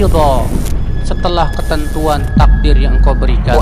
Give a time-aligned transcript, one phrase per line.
[0.00, 0.48] ridha
[1.04, 3.58] setelah ketentuan takdir yang engkau berikan.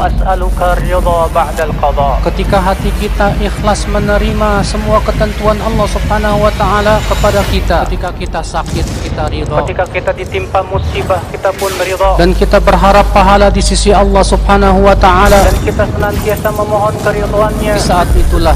[2.22, 7.79] Ketika hati kita ikhlas menerima semua ketentuan Allah Subhanahu wa taala kepada kita.
[7.90, 9.56] Ketika kita sakit, kita ridha.
[9.65, 12.21] Ketika kita ditimpa musibah, kita pun meridha.
[12.21, 15.43] Dan kita berharap pahala di sisi Allah Subhanahu wa taala.
[15.43, 17.75] Dan kita senantiasa memohon keridhaannya.
[17.75, 18.55] Di saat itulah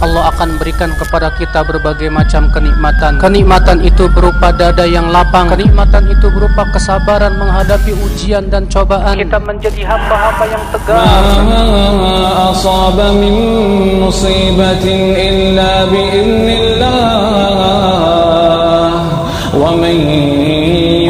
[0.00, 3.20] Allah akan berikan kepada kita berbagai macam kenikmatan.
[3.20, 5.52] Kenikmatan itu berupa dada yang lapang.
[5.52, 9.20] Kenikmatan itu berupa kesabaran menghadapi ujian dan cobaan.
[9.20, 11.04] Kita menjadi hamba-hamba yang tegar.
[11.04, 11.20] Ma
[13.12, 13.36] min
[16.48, 17.04] illa.
[19.52, 19.76] Wa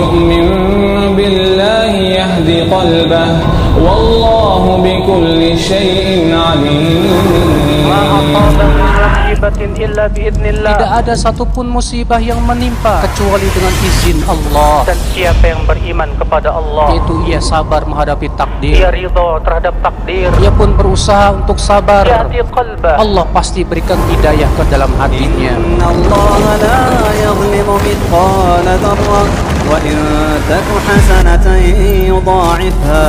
[0.03, 3.60] yu'min billahi yahdi qalbah.
[3.80, 12.18] والله بكل شيء ما عليم أصاب من مصيبة إلا بإذن الله Tidak ada satupun musibah
[12.18, 14.84] yang menimpa kecuali dengan izin Allah.
[14.84, 18.80] dan siapa yang beriman kepada Allah Yaitu ia sabar menghadapi ia takdir.
[18.90, 22.08] ridho terhadap takdir Ia pun berusaha untuk sabar.
[22.08, 25.54] yahdi qalbah Allah pasti berikan hidayah ke dalam hatinya.
[25.56, 26.82] إن الله لا
[27.22, 29.24] يظلم مثقال ذرة
[29.70, 29.98] وإن
[30.46, 31.46] تك حسنة
[32.06, 33.08] يضاعفها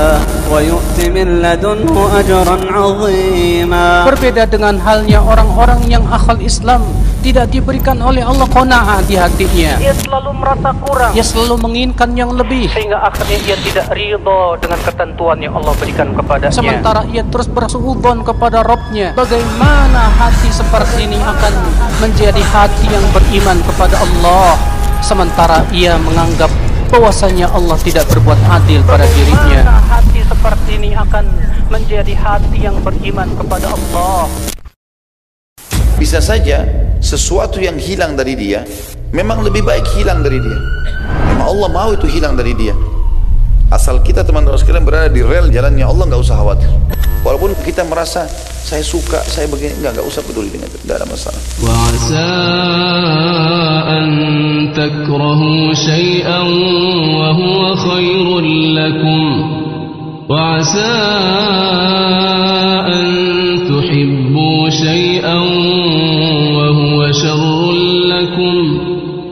[0.53, 6.81] ويؤت من لدنه أجرا عظيما Berbeda dengan halnya orang-orang yang akal Islam
[7.21, 9.77] tidak diberikan oleh Allah qanaah di hatinya.
[9.77, 12.71] ia selalu merasa kurang Ia selalu menginginkan yang lebih.
[12.71, 18.25] sehingga akhirnya ia tidak ridho dengan ketentuan yang Allah berikan kepadanya Sementara ia terus bersuudzon
[18.25, 21.53] kepada Robnya Bagaimana hati seperti ini akan
[21.99, 24.55] menjadi hati yang beriman kepada Allah
[25.02, 26.48] Sementara ia menganggap
[26.94, 31.26] bahwasanya Allah tidak berbuat adil pada dirinya hati seperti ini akan
[31.72, 34.28] menjadi hati yang beriman kepada Allah
[35.98, 36.66] Bisa saja
[37.02, 38.62] sesuatu yang hilang dari dia
[39.12, 40.60] memang lebih baik hilang dari dia.
[41.36, 42.74] Memang Allah mau itu hilang dari dia.
[43.72, 46.68] Asal kita teman-teman sekalian berada di rel jalannya Allah nggak usah khawatir.
[47.24, 48.28] Walaupun kita merasa
[48.68, 51.40] saya suka, saya begini, nggak nggak usah peduli dengan itu, nggak ada masalah.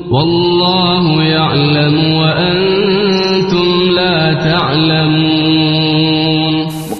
[0.09, 1.68] Wallahu ya'lam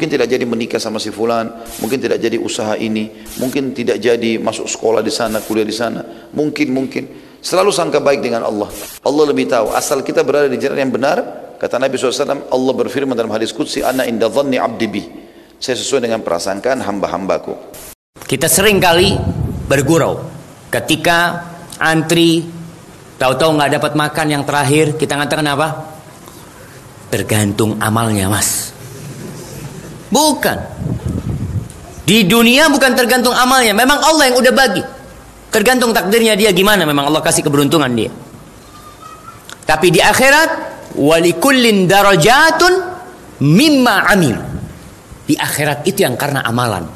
[0.10, 1.46] Mungkin tidak jadi menikah sama si fulan,
[1.86, 6.02] mungkin tidak jadi usaha ini, mungkin tidak jadi masuk sekolah di sana, kuliah di sana,
[6.34, 7.04] mungkin mungkin
[7.38, 8.74] selalu sangka baik dengan Allah.
[9.06, 9.70] Allah lebih tahu.
[9.70, 11.22] Asal kita berada di jalan yang benar,
[11.62, 15.06] kata Nabi SAW, Allah berfirman dalam hadis qudsi, "Ana inda dhanni 'abdi bi."
[15.62, 17.54] Saya sesuai dengan prasangkaan hamba-hambaku.
[18.26, 19.14] Kita sering kali
[19.70, 20.26] bergurau
[20.74, 21.46] ketika
[21.78, 22.50] antri
[23.22, 25.68] tahu-tahu nggak dapat makan yang terakhir kita ngatakan apa?
[27.14, 28.69] Tergantung amalnya mas.
[30.10, 30.58] Bukan.
[32.06, 34.82] Di dunia bukan tergantung amalnya, memang Allah yang udah bagi.
[35.50, 38.10] Tergantung takdirnya dia gimana, memang Allah kasih keberuntungan dia.
[39.66, 40.50] Tapi di akhirat
[40.98, 42.74] walikullin darajatun
[43.46, 44.38] mimma amil.
[45.30, 46.90] Di akhirat itu yang karena amalan.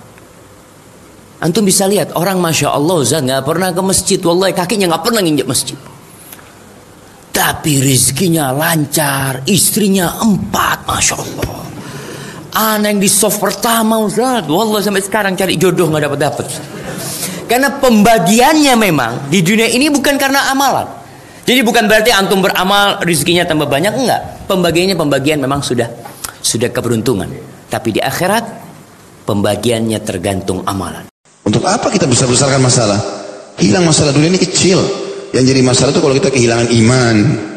[1.43, 5.21] Antum bisa lihat orang masya Allah Ustaz nggak pernah ke masjid, wallahi kakinya nggak pernah
[5.21, 5.77] nginjak masjid.
[7.29, 11.61] Tapi rizkinya lancar, istrinya empat, masya Allah.
[12.53, 16.45] Anak yang di soft pertama Ustaz, wallahi sampai sekarang cari jodoh nggak dapat dapat.
[17.49, 20.85] Karena pembagiannya memang di dunia ini bukan karena amalan.
[21.49, 24.45] Jadi bukan berarti antum beramal rizkinya tambah banyak enggak.
[24.45, 25.89] Pembagiannya pembagian memang sudah
[26.45, 27.25] sudah keberuntungan.
[27.73, 28.45] Tapi di akhirat
[29.25, 31.09] pembagiannya tergantung amalan.
[31.41, 33.01] Untuk apa kita besar-besarkan masalah?
[33.57, 34.77] Hilang masalah dunia ini kecil.
[35.33, 37.15] Yang jadi masalah itu kalau kita kehilangan iman,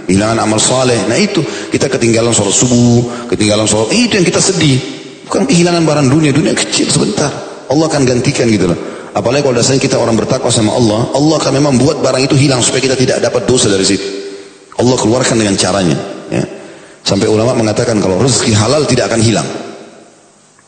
[0.08, 0.96] kehilangan amal soleh.
[1.04, 1.44] Nah itu
[1.76, 3.92] kita ketinggalan sholat subuh, ketinggalan sholat.
[3.92, 4.80] Itu yang kita sedih.
[5.28, 7.28] Bukan kehilangan barang dunia, dunia kecil sebentar.
[7.68, 8.78] Allah akan gantikan gitu loh.
[9.12, 12.60] Apalagi kalau dasarnya kita orang bertakwa sama Allah, Allah akan memang buat barang itu hilang
[12.64, 14.04] supaya kita tidak dapat dosa dari situ.
[14.76, 15.96] Allah keluarkan dengan caranya.
[16.28, 16.44] Ya.
[17.00, 19.48] Sampai ulama mengatakan kalau rezeki halal tidak akan hilang.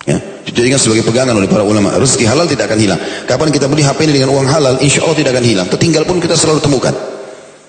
[0.08, 0.16] Ya,
[0.49, 1.93] dijadikan sebagai pegangan oleh para ulama.
[2.00, 3.00] Rezeki halal tidak akan hilang.
[3.28, 5.66] Kapan kita beli HP ini dengan uang halal, insya Allah tidak akan hilang.
[5.69, 6.94] Tertinggal pun kita selalu temukan.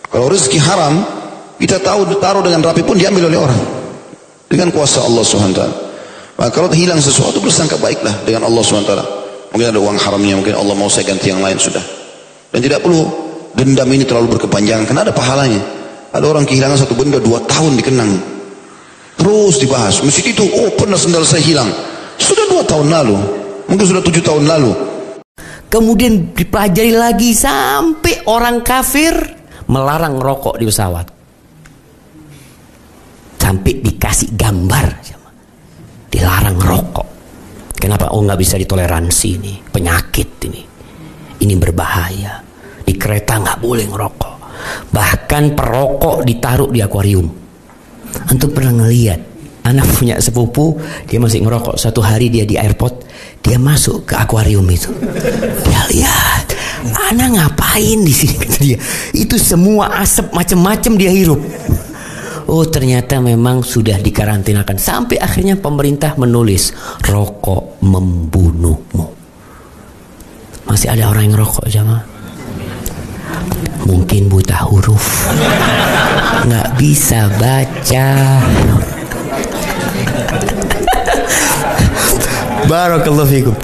[0.07, 1.18] Kalau rezeki haram,
[1.59, 3.61] kita tahu taruh dengan rapi pun diambil oleh orang.
[4.47, 5.61] Dengan kuasa Allah SWT.
[6.39, 8.93] Maka kalau hilang sesuatu bersangka baiklah dengan Allah SWT.
[9.51, 11.83] Mungkin ada uang haramnya, mungkin Allah mau saya ganti yang lain sudah.
[12.49, 13.03] Dan tidak perlu
[13.53, 15.61] dendam ini terlalu berkepanjangan, karena ada pahalanya.
[16.15, 18.11] Ada orang kehilangan satu benda dua tahun dikenang.
[19.19, 19.99] Terus dibahas.
[19.99, 21.69] Masjid itu, oh pernah sendal saya hilang.
[22.15, 23.19] Sudah dua tahun lalu.
[23.67, 24.71] Mungkin sudah tujuh tahun lalu.
[25.69, 29.13] Kemudian dipelajari lagi sampai orang kafir
[29.69, 31.18] melarang rokok di pesawat.
[33.49, 34.85] Sampai dikasih gambar.
[36.13, 37.07] Dilarang rokok.
[37.73, 38.13] Kenapa?
[38.13, 39.53] Oh nggak bisa ditoleransi ini.
[39.65, 40.61] Penyakit ini.
[41.41, 42.45] Ini berbahaya.
[42.85, 44.35] Di kereta nggak boleh ngerokok.
[44.93, 47.25] Bahkan perokok ditaruh di akuarium.
[48.29, 49.21] Antum pernah ngeliat?
[49.65, 50.77] Anak punya sepupu
[51.09, 51.73] dia masih ngerokok.
[51.81, 53.09] Satu hari dia di airport
[53.41, 54.93] dia masuk ke akuarium itu.
[55.65, 56.53] Dia lihat
[56.85, 58.45] anak ngapain di sini?
[58.61, 58.77] dia.
[59.17, 61.41] Itu semua asap macam-macam dia hirup
[62.49, 66.73] Oh ternyata memang sudah dikarantinakan sampai akhirnya pemerintah menulis
[67.05, 69.05] rokok membunuhmu.
[70.65, 72.01] Masih ada orang yang rokok jamaah?
[73.85, 75.29] Mungkin buta huruf,
[76.49, 78.09] nggak bisa baca.
[82.65, 83.55] Barakallahu fikum.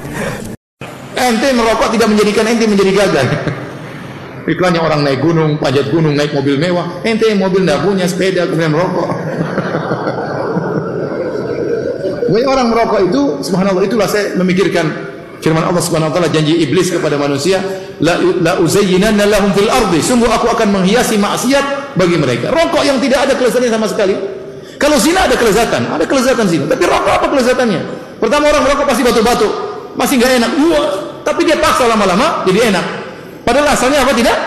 [1.17, 3.25] Ente merokok tidak menjadikan ente menjadi gagal.
[4.45, 7.01] Iklannya orang naik gunung, panjat gunung, naik mobil mewah.
[7.01, 9.09] Ente mobil tidak punya, sepeda, kemudian merokok.
[12.29, 14.85] Banyak orang merokok itu, subhanallah, itulah saya memikirkan
[15.41, 17.57] firman Allah subhanahu wa ta'ala janji iblis kepada manusia
[18.05, 20.05] la, la uzayyinanna lahum fil ardi.
[20.05, 22.53] Sungguh aku akan menghiasi maksiat bagi mereka.
[22.53, 24.13] Rokok yang tidak ada kelezatannya sama sekali.
[24.77, 26.65] Kalau zina ada kelezatan ada kelezatan zina.
[26.69, 27.81] Tapi rokok apa kelezatannya?
[28.21, 29.49] Pertama orang merokok pasti batu-batu
[29.97, 30.51] masih nggak enak.
[30.69, 30.87] Wah,
[31.25, 33.04] tapi dia paksa lama-lama jadi enak
[33.45, 34.37] Padahal asalnya apa tidak?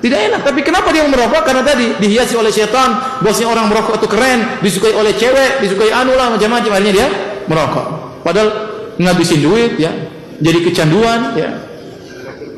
[0.00, 0.40] Tidak enak.
[0.46, 1.42] Tapi kenapa dia merokok?
[1.42, 3.20] Karena tadi dihiasi oleh setan.
[3.20, 6.70] Bosnya orang merokok itu keren, disukai oleh cewek, disukai anu lah macam-macam.
[6.78, 7.08] Akhirnya dia
[7.50, 7.86] merokok.
[8.22, 8.48] Padahal
[8.96, 9.92] ngabisin duit ya,
[10.40, 11.50] jadi kecanduan ya,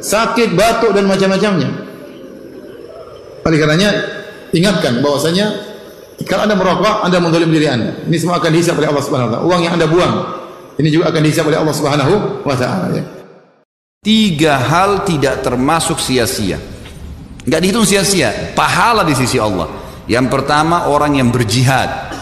[0.00, 1.69] sakit, batuk dan macam-macamnya.
[3.49, 3.91] Oleh karenanya
[4.52, 5.46] ingatkan bahwasanya
[6.26, 7.96] kalau anda merokok, anda mengzalim diri anda.
[8.05, 9.46] Ini semua akan dihisap oleh Allah Subhanahu wa taala.
[9.46, 10.14] Uang yang anda buang,
[10.76, 12.14] ini juga akan dihisap oleh Allah Subhanahu
[12.44, 13.18] wa taala ya.
[13.99, 16.55] Tiga hal tidak termasuk sia-sia.
[17.43, 19.67] Enggak dihitung sia-sia, pahala di sisi Allah.
[20.06, 22.15] Yang pertama orang yang berjihad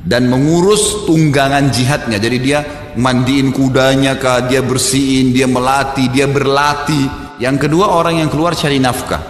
[0.00, 2.16] dan mengurus tunggangan jihadnya.
[2.16, 2.58] Jadi dia
[2.96, 7.36] mandiin kudanya kah, dia bersihin, dia melatih, dia berlatih.
[7.36, 9.20] Yang kedua orang yang keluar cari nafkah.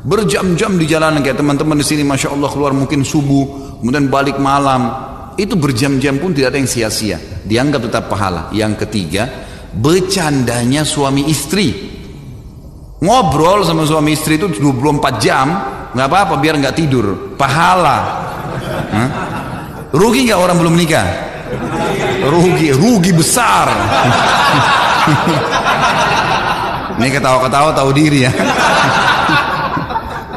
[0.00, 4.88] Berjam-jam di jalan kayak teman-teman di sini Masya Allah keluar mungkin subuh, kemudian balik malam.
[5.36, 7.20] Itu berjam-jam pun tidak ada yang sia-sia.
[7.44, 8.48] Dianggap tetap pahala.
[8.56, 11.98] Yang ketiga, bercandanya suami istri.
[13.00, 15.46] Ngobrol sama suami istri itu 24 jam
[15.90, 17.36] nggak apa-apa biar nggak tidur.
[17.38, 17.98] Pahala.
[18.90, 19.10] Hah?
[19.90, 21.30] rugi nggak orang belum nikah
[22.26, 23.68] rugi rugi besar.
[27.00, 28.32] Ini ketawa-ketawa tahu diri ya.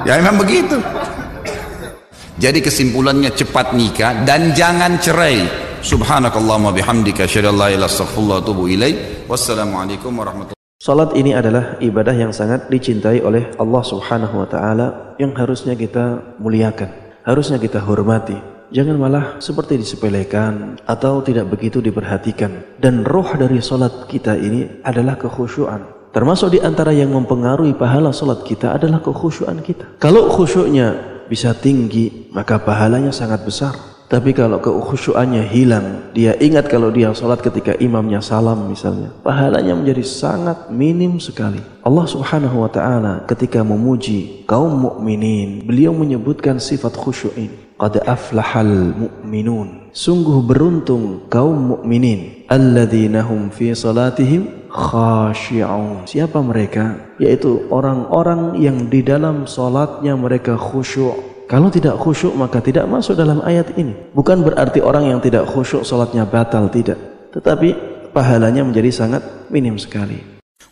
[0.04, 0.84] Ya memang begitu.
[2.36, 5.48] Jadi kesimpulannya cepat nikah dan jangan cerai.
[5.80, 8.98] Subhanakallahumma bihamdika asyhadu an la ilaha illa atubu ilaik.
[9.24, 15.32] Wassalamualaikum warahmatullahi Salat ini adalah ibadah yang sangat dicintai oleh Allah Subhanahu wa taala yang
[15.32, 16.92] harusnya kita muliakan,
[17.24, 18.36] harusnya kita hormati.
[18.76, 22.76] Jangan malah seperti disepelekan atau tidak begitu diperhatikan.
[22.76, 26.12] Dan roh dari salat kita ini adalah kekhusyuan.
[26.12, 29.88] Termasuk di antara yang mempengaruhi pahala salat kita adalah kekhusyuan kita.
[30.04, 31.00] Kalau khusyuknya
[31.32, 33.93] bisa tinggi, maka pahalanya sangat besar.
[34.14, 40.06] Tapi kalau kekhusyuannya hilang, dia ingat kalau dia sholat ketika imamnya salam misalnya, pahalanya menjadi
[40.06, 41.58] sangat minim sekali.
[41.82, 47.58] Allah Subhanahu wa taala ketika memuji kaum mukminin, beliau menyebutkan sifat khusyuk ini.
[47.74, 49.90] Qad aflahal mu'minun.
[49.90, 56.06] Sungguh beruntung kaum mukminin alladzina hum fi salatihim khashi'un.
[56.06, 57.18] Siapa mereka?
[57.18, 63.38] Yaitu orang-orang yang di dalam salatnya mereka khusyuk kalau tidak khusyuk maka tidak masuk dalam
[63.46, 63.94] ayat ini.
[64.10, 66.98] Bukan berarti orang yang tidak khusyuk salatnya batal, tidak.
[67.30, 67.70] Tetapi
[68.10, 69.22] pahalanya menjadi sangat
[69.54, 70.18] minim sekali.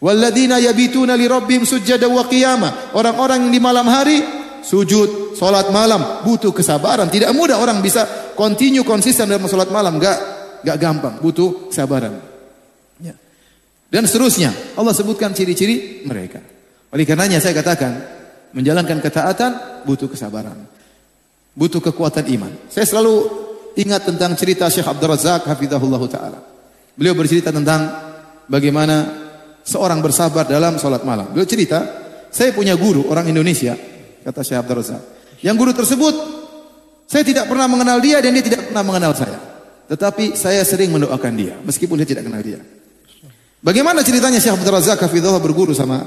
[0.01, 2.97] Walladzina yabituna li rabbihim sujada wa qiyama.
[2.97, 4.25] Orang-orang yang di malam hari
[4.65, 7.13] sujud, salat malam butuh kesabaran.
[7.13, 10.17] Tidak mudah orang bisa continue konsisten dalam salat malam, enggak
[10.65, 12.17] enggak gampang, butuh kesabaran.
[12.97, 13.13] Ya.
[13.85, 16.41] Dan seterusnya, Allah sebutkan ciri-ciri mereka.
[16.89, 18.20] Oleh karenanya saya katakan,
[18.55, 20.55] menjalankan ketaatan butuh kesabaran.
[21.51, 22.51] Butuh kekuatan iman.
[22.71, 23.27] Saya selalu
[23.75, 26.39] ingat tentang cerita Syekh Abdul Razak hafizahullah taala.
[26.95, 27.91] Beliau bercerita tentang
[28.47, 29.07] bagaimana
[29.63, 31.31] seorang bersabar dalam sholat malam.
[31.31, 31.79] Beliau cerita,
[32.31, 33.75] saya punya guru orang Indonesia,
[34.23, 35.01] kata Syekh Abdul Razak.
[35.43, 36.15] Yang guru tersebut
[37.11, 39.39] saya tidak pernah mengenal dia dan dia tidak pernah mengenal saya.
[39.91, 42.63] Tetapi saya sering mendoakan dia meskipun dia tidak kenal dia.
[43.59, 45.99] Bagaimana ceritanya Syekh Abdul Razak hafizahullah berguru sama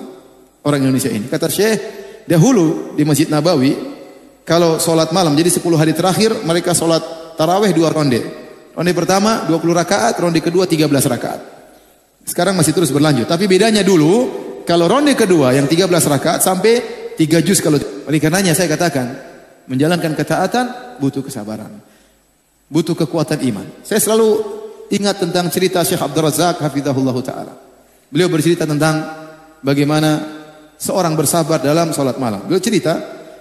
[0.64, 1.28] orang Indonesia ini?
[1.28, 3.76] Kata Syekh, Dahulu di Masjid Nabawi,
[4.44, 7.00] kalau sholat malam, jadi 10 hari terakhir mereka sholat
[7.36, 8.20] taraweh dua ronde.
[8.72, 11.40] Ronde pertama 20 rakaat, ronde kedua 13 rakaat.
[12.24, 13.28] Sekarang masih terus berlanjut.
[13.28, 16.72] Tapi bedanya dulu, kalau ronde kedua yang 13 rakaat sampai
[17.14, 19.06] 3 juz kalau oleh karenanya saya katakan
[19.70, 21.70] menjalankan ketaatan butuh kesabaran.
[22.72, 23.66] Butuh kekuatan iman.
[23.84, 24.40] Saya selalu
[24.88, 27.54] ingat tentang cerita Syekh Abdul Razak hafizahullah taala.
[28.08, 29.04] Beliau bercerita tentang
[29.60, 30.33] bagaimana
[30.78, 32.44] seorang bersabar dalam sholat malam.
[32.46, 32.94] Beliau cerita,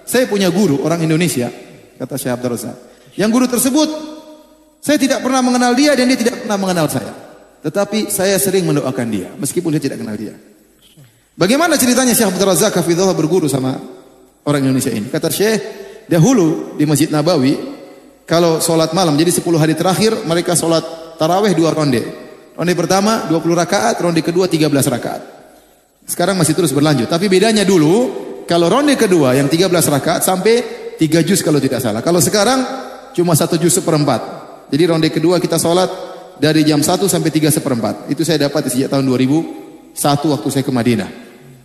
[0.04, 1.48] saya punya guru orang Indonesia,
[1.98, 2.76] kata Syekh Abdul Razak.
[3.14, 3.88] Yang guru tersebut
[4.84, 7.12] saya tidak pernah mengenal dia dan dia tidak pernah mengenal saya.
[7.64, 10.36] Tetapi saya sering mendoakan dia meskipun dia tidak kenal dia.
[11.34, 13.74] Bagaimana ceritanya Syekh Abdul Razak hafizahullah berguru sama
[14.44, 15.08] orang Indonesia ini?
[15.08, 15.58] Kata Syekh,
[16.06, 17.56] dahulu di Masjid Nabawi
[18.28, 20.84] kalau sholat malam jadi 10 hari terakhir mereka sholat
[21.16, 22.02] taraweh dua ronde.
[22.54, 25.33] Ronde pertama 20 rakaat, ronde kedua 13 rakaat.
[26.04, 27.08] Sekarang masih terus berlanjut.
[27.08, 28.12] Tapi bedanya dulu
[28.44, 30.54] kalau ronde kedua yang 13 rakaat sampai
[31.00, 32.04] 3 juz kalau tidak salah.
[32.04, 32.60] Kalau sekarang
[33.16, 34.20] cuma satu juz seperempat.
[34.68, 35.88] Jadi ronde kedua kita sholat
[36.36, 37.94] dari jam 1 sampai 3 seperempat.
[38.12, 39.96] Itu saya dapat sejak tahun 2001
[40.32, 41.10] waktu saya ke Madinah.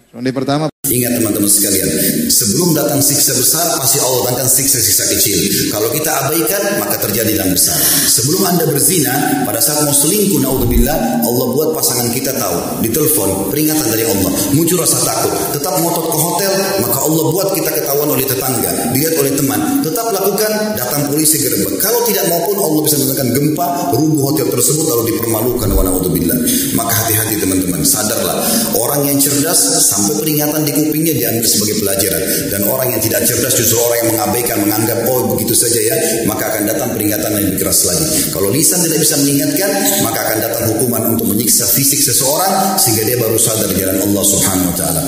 [0.10, 1.86] Ronde pertama Ingat teman-teman sekalian,
[2.30, 5.38] sebelum datang siksa besar, pasti Allah datangkan siksa-siksa kecil.
[5.74, 7.76] Kalau kita abaikan, maka terjadi yang besar.
[8.06, 12.86] Sebelum anda berzina, pada saat mau selingkuh, naudzubillah, Allah buat pasangan kita tahu.
[12.86, 14.32] Ditelepon, peringatan dari Allah.
[14.54, 15.34] Muncul rasa takut.
[15.58, 16.54] Tetap ngotot ke hotel,
[16.86, 18.72] maka Allah buat kita ketahuan oleh tetangga.
[18.94, 19.60] Dilihat oleh teman.
[19.82, 21.82] Tetap lakukan, datang polisi gerbek.
[21.82, 23.68] Kalau tidak maupun Allah bisa mendatangkan gempa,
[23.98, 25.68] rubuh hotel tersebut lalu dipermalukan.
[25.74, 26.38] Wa naudzubillah.
[26.78, 28.38] Maka hati-hati teman-teman, sadarlah.
[28.78, 29.58] Orang yang cerdas
[29.90, 32.19] sampai peringatan di kupingnya diambil sebagai pelajaran
[32.50, 35.96] dan orang yang tidak cerdas justru orang yang mengabaikan menganggap oh begitu saja ya
[36.26, 38.08] maka akan datang peringatan yang lebih keras lagi.
[38.32, 39.70] Kalau lisan tidak bisa mengingatkan
[40.06, 44.70] maka akan datang hukuman untuk menyiksa fisik seseorang sehingga dia baru sadar jalan Allah Subhanahu
[44.72, 45.02] wa taala.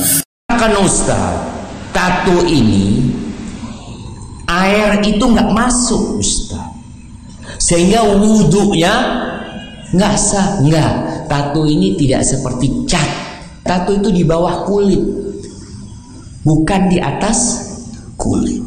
[0.51, 1.33] Kan Ustaz
[1.91, 3.11] tato ini
[4.47, 6.67] air itu nggak masuk Ustaz.
[7.61, 8.93] Sehingga wudhunya
[9.95, 10.59] nggak sah.
[10.65, 10.91] Nggak
[11.31, 13.07] tato ini tidak seperti cat.
[13.61, 15.30] Tato itu di bawah kulit
[16.45, 17.69] bukan di atas
[18.17, 18.61] kulit.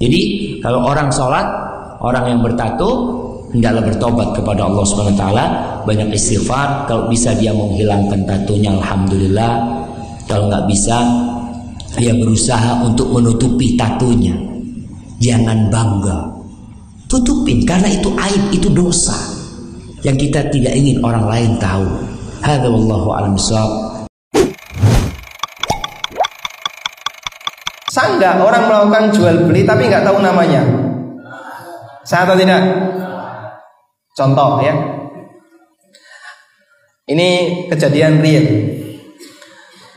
[0.00, 0.22] Jadi
[0.64, 1.44] kalau orang sholat,
[2.00, 2.90] orang yang bertato
[3.52, 5.46] hendaklah bertobat kepada Allah Subhanahu wa taala,
[5.84, 9.52] banyak istighfar, kalau bisa dia menghilangkan tatonya alhamdulillah.
[10.24, 10.96] Kalau nggak bisa
[11.98, 14.36] dia berusaha untuk menutupi tatonya.
[15.20, 16.18] Jangan bangga.
[17.10, 19.18] Tutupin karena itu aib, itu dosa
[20.06, 21.84] yang kita tidak ingin orang lain tahu.
[22.40, 23.36] Hadza wallahu a'lam
[27.90, 30.62] Sah nggak orang melakukan jual beli tapi nggak tahu namanya?
[32.06, 32.62] Sah atau tidak?
[34.14, 34.74] Contoh ya.
[37.10, 37.28] Ini
[37.66, 38.46] kejadian real.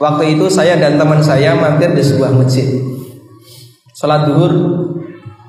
[0.02, 2.66] Waktu itu saya dan teman saya mampir di sebuah masjid.
[3.94, 4.54] Sholat duhur,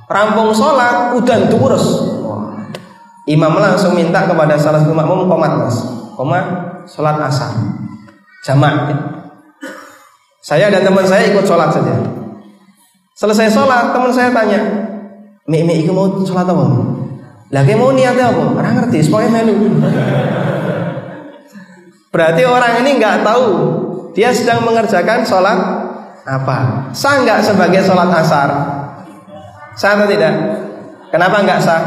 [0.04, 1.86] rampung sholat, udah terus.
[3.24, 5.80] Imam langsung minta kepada salah satu makmum komat mas,
[6.12, 6.44] komat
[6.84, 7.56] sholat asar,
[8.44, 8.92] jamak.
[10.44, 12.23] Saya dan teman saya ikut sholat saja.
[13.14, 14.58] Selesai sholat, teman saya tanya,
[15.46, 16.66] Mi, mi, iku mau sholat apa?
[17.54, 18.42] Lagi mau niatnya apa?
[18.58, 19.54] Orang ngerti, semuanya melu.
[22.10, 23.46] Berarti orang ini nggak tahu
[24.16, 25.58] dia sedang mengerjakan sholat
[26.26, 26.90] apa?
[26.96, 28.50] Sah nggak sebagai sholat asar?
[29.78, 30.34] Sah atau tidak?
[31.12, 31.82] Kenapa nggak sah?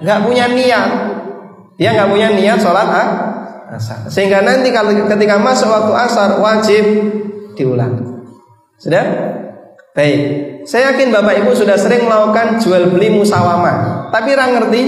[0.00, 0.88] Nggak punya niat.
[1.76, 3.08] Dia nggak punya niat sholat ah?
[3.74, 4.06] asar.
[4.06, 6.84] Sehingga nanti kalau ketika masuk waktu asar wajib
[7.58, 8.22] diulang.
[8.78, 9.04] Sudah?
[9.94, 10.20] Baik,
[10.66, 14.82] saya yakin Bapak Ibu sudah sering melakukan jual beli musawamah, tapi orang ngerti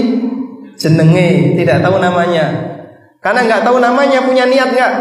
[0.75, 2.75] jenenge, tidak tahu namanya.
[3.23, 4.93] Karena nggak tahu namanya, punya niat nggak?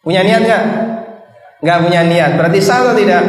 [0.00, 0.64] Punya niat nggak?
[1.60, 3.24] Nggak punya niat, berarti sah atau tidak?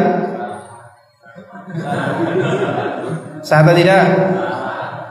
[3.44, 4.04] Sah atau tidak?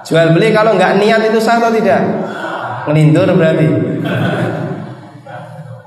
[0.09, 2.01] Jual beli kalau nggak niat itu sah atau tidak?
[2.89, 3.69] Ngelindur berarti.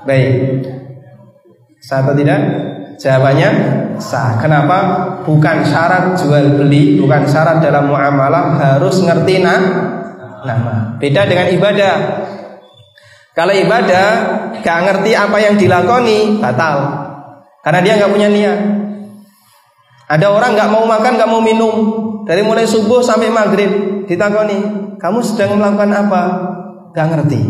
[0.06, 0.62] Baik.
[1.82, 2.67] Sah atau tidak?
[2.98, 3.50] Jawabannya
[4.02, 4.42] sah.
[4.42, 4.78] Kenapa?
[5.22, 9.62] Bukan syarat jual beli, bukan syarat dalam muamalah harus ngerti nah,
[10.42, 10.98] nama.
[10.98, 11.94] Beda dengan ibadah.
[13.38, 14.06] Kalau ibadah
[14.66, 17.06] gak ngerti apa yang dilakoni batal.
[17.62, 18.58] Karena dia nggak punya niat.
[20.08, 21.74] Ada orang nggak mau makan, nggak mau minum
[22.24, 24.56] dari mulai subuh sampai maghrib ditakoni,
[24.96, 26.22] kamu sedang melakukan apa?
[26.96, 27.40] Gak ngerti.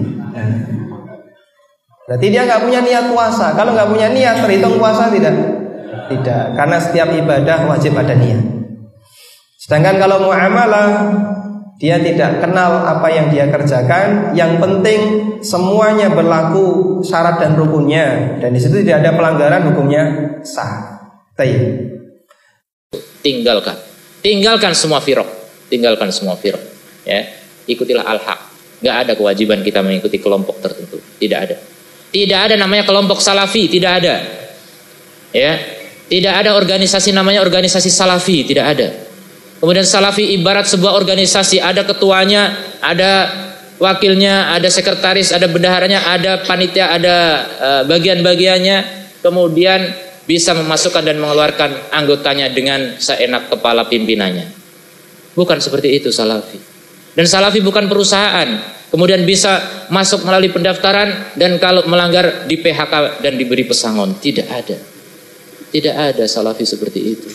[2.09, 3.53] Berarti dia nggak punya niat puasa.
[3.53, 5.37] Kalau nggak punya niat, terhitung puasa tidak?
[6.09, 8.41] Tidak, karena setiap ibadah wajib ada niat.
[9.61, 10.89] Sedangkan kalau muamalah
[11.77, 14.33] dia tidak kenal apa yang dia kerjakan.
[14.33, 15.01] Yang penting
[15.45, 20.03] semuanya berlaku syarat dan rukunnya dan di situ tidak ada pelanggaran hukumnya
[20.41, 20.97] sah.
[23.21, 23.77] Tinggalkan,
[24.25, 25.29] tinggalkan semua firq,
[25.69, 26.59] tinggalkan semua firq.
[27.05, 27.29] Ya,
[27.69, 28.41] ikutilah al-haq.
[28.81, 31.57] Gak ada kewajiban kita mengikuti kelompok tertentu, tidak ada.
[32.09, 34.15] Tidak ada namanya kelompok salafi, tidak ada.
[35.33, 35.61] Ya.
[36.09, 38.89] Tidak ada organisasi namanya organisasi salafi, tidak ada.
[39.61, 43.29] Kemudian salafi ibarat sebuah organisasi, ada ketuanya, ada
[43.77, 47.17] wakilnya, ada sekretaris, ada bendaharanya, ada panitia, ada
[47.61, 48.79] uh, bagian-bagiannya.
[49.21, 49.93] Kemudian
[50.25, 54.49] bisa memasukkan dan mengeluarkan anggotanya dengan seenak kepala pimpinannya.
[55.35, 56.57] Bukan seperti itu salafi.
[57.13, 58.78] Dan salafi bukan perusahaan.
[58.89, 64.17] Kemudian bisa masuk melalui pendaftaran dan kalau melanggar di PHK dan diberi pesangon.
[64.17, 64.77] Tidak ada.
[65.69, 67.29] Tidak ada salafi seperti itu.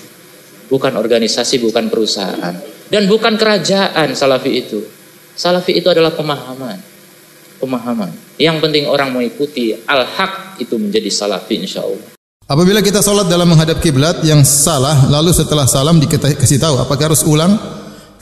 [0.66, 2.58] Bukan organisasi, bukan perusahaan.
[2.90, 4.82] Dan bukan kerajaan salafi itu.
[5.38, 6.82] Salafi itu adalah pemahaman.
[7.62, 8.10] Pemahaman.
[8.42, 12.18] Yang penting orang mengikuti al-haq itu menjadi salafi insya Allah.
[12.50, 17.22] Apabila kita sholat dalam menghadap kiblat yang salah, lalu setelah salam dikasih tahu, apakah harus
[17.24, 17.56] ulang?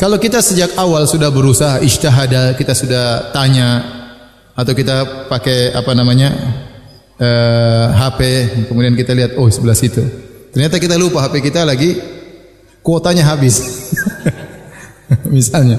[0.02, 3.86] Kalau kita sejak awal sudah berusaha ijtihada, kita sudah tanya
[4.58, 6.34] atau kita pakai apa namanya
[7.22, 8.20] eh, HP,
[8.66, 10.02] kemudian kita lihat oh sebelah situ.
[10.58, 12.02] Ternyata kita lupa HP kita lagi
[12.82, 13.62] kuotanya habis.
[15.38, 15.78] Misalnya.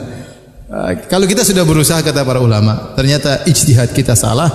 [0.73, 4.49] Uh, kalau kita sudah berusaha kata para ulama, ternyata ijtihad kita salah,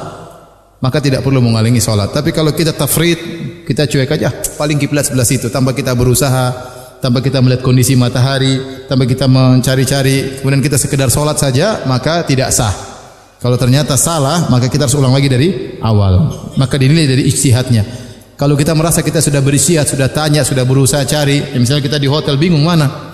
[0.80, 2.10] maka tidak perlu mengalingi sholat.
[2.16, 3.20] Tapi kalau kita tafrid,
[3.68, 8.86] kita cuek aja, paling kiblat sebelah situ, tanpa kita berusaha, tanpa kita melihat kondisi matahari,
[8.90, 12.74] tanpa kita mencari-cari, kemudian kita sekedar sholat saja, maka tidak sah.
[13.38, 16.34] Kalau ternyata salah, maka kita harus ulang lagi dari awal.
[16.58, 17.86] Maka dinilai dari ijtihadnya.
[18.34, 22.10] Kalau kita merasa kita sudah berisiat, sudah tanya, sudah berusaha cari, ya misalnya kita di
[22.10, 23.08] hotel bingung mana,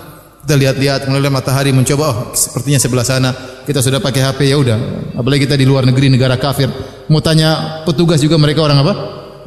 [0.44, 3.32] kita lihat-lihat mulai matahari mencoba oh sepertinya sebelah sana
[3.64, 4.76] kita sudah pakai HP ya udah
[5.16, 6.68] apalagi kita di luar negeri negara kafir
[7.08, 8.92] mau tanya petugas juga mereka orang apa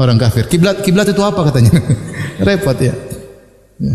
[0.02, 1.70] orang kafir kiblat kiblat itu apa katanya
[2.50, 2.98] repot ya,
[3.78, 3.94] ya.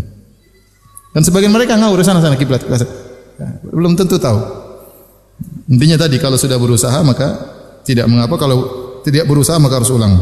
[1.13, 2.79] Dan sebagian mereka ngawur sana sana kiblat ya,
[3.69, 4.41] belum tentu tahu
[5.69, 7.29] intinya tadi kalau sudah berusaha maka
[7.87, 8.59] tidak mengapa kalau
[9.05, 10.17] tidak berusaha maka harus ulang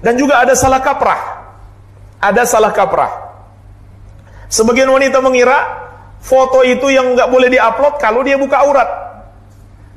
[0.00, 1.20] dan juga ada salah kaprah
[2.20, 3.24] ada salah kaprah
[4.54, 5.66] Sebagian wanita mengira
[6.22, 8.86] foto itu yang nggak boleh diupload kalau dia buka aurat.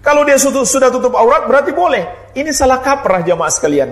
[0.02, 2.34] Kalau dia sudah tutup aurat berarti boleh.
[2.34, 3.90] Ini salah kaprah jamaah sekalian.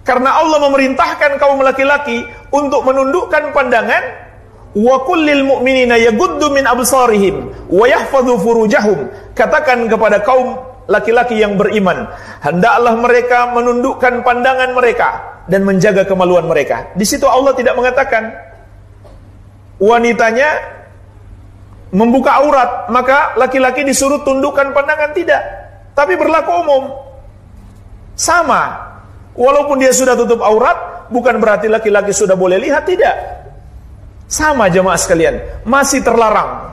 [0.00, 4.27] Karena Allah memerintahkan kaum laki-laki untuk menundukkan pandangan
[4.76, 9.08] wa kullil mu'minina yaghuddu min absarihim wa yahfadhu furujahum.
[9.32, 12.08] Katakan kepada kaum laki-laki yang beriman,
[12.44, 15.08] hendaklah mereka menundukkan pandangan mereka
[15.48, 16.92] dan menjaga kemaluan mereka.
[16.92, 18.28] Di situ Allah tidak mengatakan
[19.80, 20.76] wanitanya
[21.92, 25.40] membuka aurat, maka laki-laki disuruh tundukkan pandangan tidak.
[25.96, 26.84] Tapi berlaku umum.
[28.18, 28.86] Sama.
[29.38, 33.37] Walaupun dia sudah tutup aurat, bukan berarti laki-laki sudah boleh lihat, tidak.
[34.28, 36.68] Sama jemaah sekalian, masih terlarang.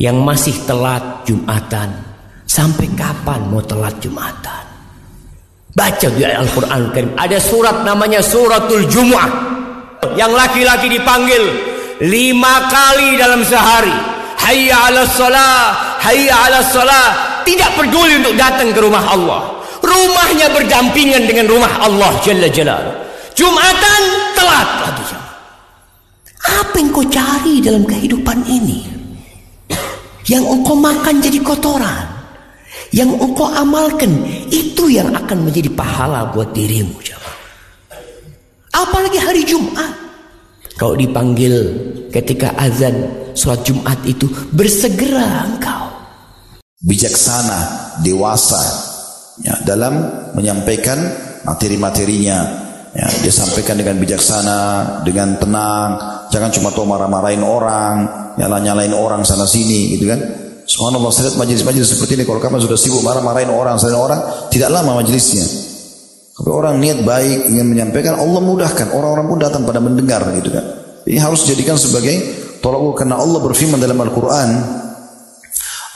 [0.00, 1.92] Yang masih telat Jumatan,
[2.48, 4.64] sampai kapan mau telat Jumatan?
[5.76, 6.88] Baca di Al-Quran
[7.20, 9.28] Ada surat namanya Suratul Jumu'ah
[10.16, 11.44] yang laki-laki dipanggil
[12.00, 13.92] lima kali dalam sehari.
[14.40, 17.08] Hayya ala salah hayya ala salah
[17.44, 19.40] tidak peduli untuk datang ke rumah Allah.
[19.84, 22.84] Rumahnya berdampingan dengan rumah Allah Jalla Jalal
[23.36, 24.68] Jumatan telat
[26.46, 28.86] apa yang kau cari dalam kehidupan ini
[30.26, 32.06] yang engkau makan jadi kotoran
[32.94, 37.06] yang engkau amalkan itu yang akan menjadi pahala buat dirimu
[38.76, 39.88] Apalagi hari Jumat.
[40.76, 41.72] Kau dipanggil
[42.12, 45.88] ketika azan sholat Jumat itu bersegera engkau.
[46.84, 47.60] Bijaksana,
[48.04, 48.60] dewasa
[49.40, 49.96] ya, dalam
[50.36, 51.00] menyampaikan
[51.48, 52.65] materi-materinya.
[52.94, 54.60] Ya, dia sampaikan dengan bijaksana,
[55.02, 55.90] dengan tenang.
[56.30, 57.94] Jangan cuma tuh marah-marahin orang,
[58.38, 60.20] nyala-nyalain orang sana sini, gitu kan?
[60.66, 62.24] Subhanallah, saya lihat majelis-majelis seperti ini.
[62.24, 65.44] Kalau kamu sudah sibuk marah-marahin orang, sana orang, tidak lama majelisnya.
[66.36, 70.64] Kalau orang niat baik ingin menyampaikan Allah mudahkan orang-orang pun datang pada mendengar gitu kan.
[71.08, 72.12] Ini harus dijadikan sebagai
[72.60, 74.50] tolak ukur karena Allah berfirman dalam Al-Qur'an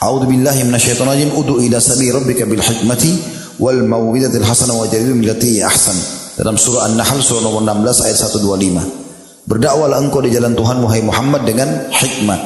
[0.01, 3.21] A'udzu billahi minasyaitonir rajim ud'u ila sabili rabbika bil hikmati
[3.61, 5.21] wal mau'izatil hasanah wa jadilhum
[5.61, 5.93] ahsan.
[6.41, 9.45] Dalam surah An-Nahl surah nomor 16 ayat 125.
[9.45, 12.39] Berdakwalah engkau di jalan Tuhan Muhammad Muhammad dengan hikmah.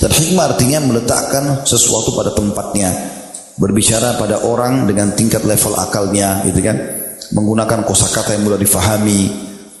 [0.00, 2.88] Dan hikmah artinya meletakkan sesuatu pada tempatnya.
[3.60, 6.80] Berbicara pada orang dengan tingkat level akalnya, gitu kan
[7.36, 9.28] menggunakan kosakata yang mudah difahami,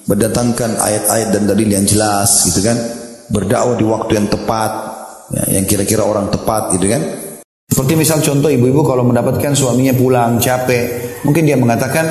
[0.04, 2.76] mendatangkan ayat-ayat dan dalil yang jelas, gitu kan?
[3.32, 4.72] Berdakwah di waktu yang tepat,
[5.32, 7.00] ya, yang kira-kira orang tepat, gitu kan?
[7.72, 12.04] Seperti misal contoh ibu-ibu kalau mendapatkan suaminya pulang capek, mungkin dia mengatakan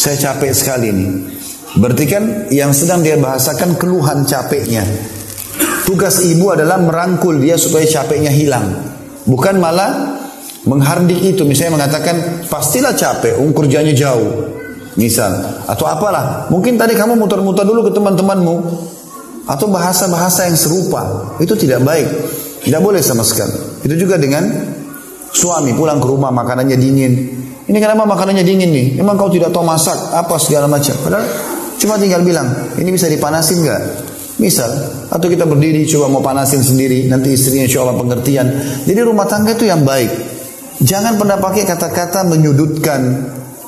[0.00, 1.10] saya capek sekali nih.
[1.76, 4.80] Berarti kan yang sedang dia bahasakan keluhan capeknya.
[5.84, 8.80] Tugas ibu adalah merangkul dia supaya capeknya hilang.
[9.28, 10.16] Bukan malah
[10.64, 11.44] menghardik itu.
[11.44, 14.56] Misalnya mengatakan pastilah capek, um kerjanya jauh.
[14.96, 15.36] Misal
[15.68, 16.48] atau apalah.
[16.48, 18.56] Mungkin tadi kamu muter-muter dulu ke teman-temanmu.
[19.50, 21.34] atau bahasa-bahasa yang serupa.
[21.42, 22.06] Itu tidak baik.
[22.62, 23.82] Tidak boleh sama sekali.
[23.82, 24.46] Itu juga dengan
[25.34, 27.12] suami pulang ke rumah makanannya dingin.
[27.70, 28.86] Ini kenapa makanannya dingin nih?
[28.98, 30.90] Emang kau tidak tahu masak apa segala macam.
[31.06, 31.22] Padahal
[31.78, 33.82] cuma tinggal bilang, ini bisa dipanasin nggak?
[34.42, 34.72] Misal,
[35.06, 38.46] atau kita berdiri coba mau panasin sendiri, nanti istrinya insya Allah pengertian.
[38.88, 40.08] Jadi rumah tangga itu yang baik.
[40.80, 43.00] Jangan pernah pakai kata-kata menyudutkan,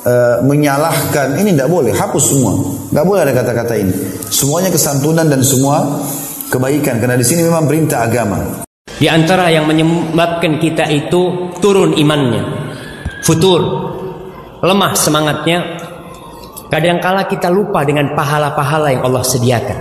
[0.01, 1.37] uh, menyalahkan.
[1.37, 2.57] Ini tidak boleh, hapus semua.
[2.89, 3.93] Nggak boleh ada kata-kata ini.
[4.33, 6.01] Semuanya kesantunan dan semua
[6.49, 6.97] kebaikan.
[6.97, 8.65] Karena di sini memang perintah agama.
[8.97, 12.43] Di antara yang menyebabkan kita itu turun imannya,
[13.21, 13.92] futur,
[14.63, 15.59] lemah semangatnya.
[16.71, 19.77] Kadangkala kita lupa dengan pahala-pahala yang Allah sediakan.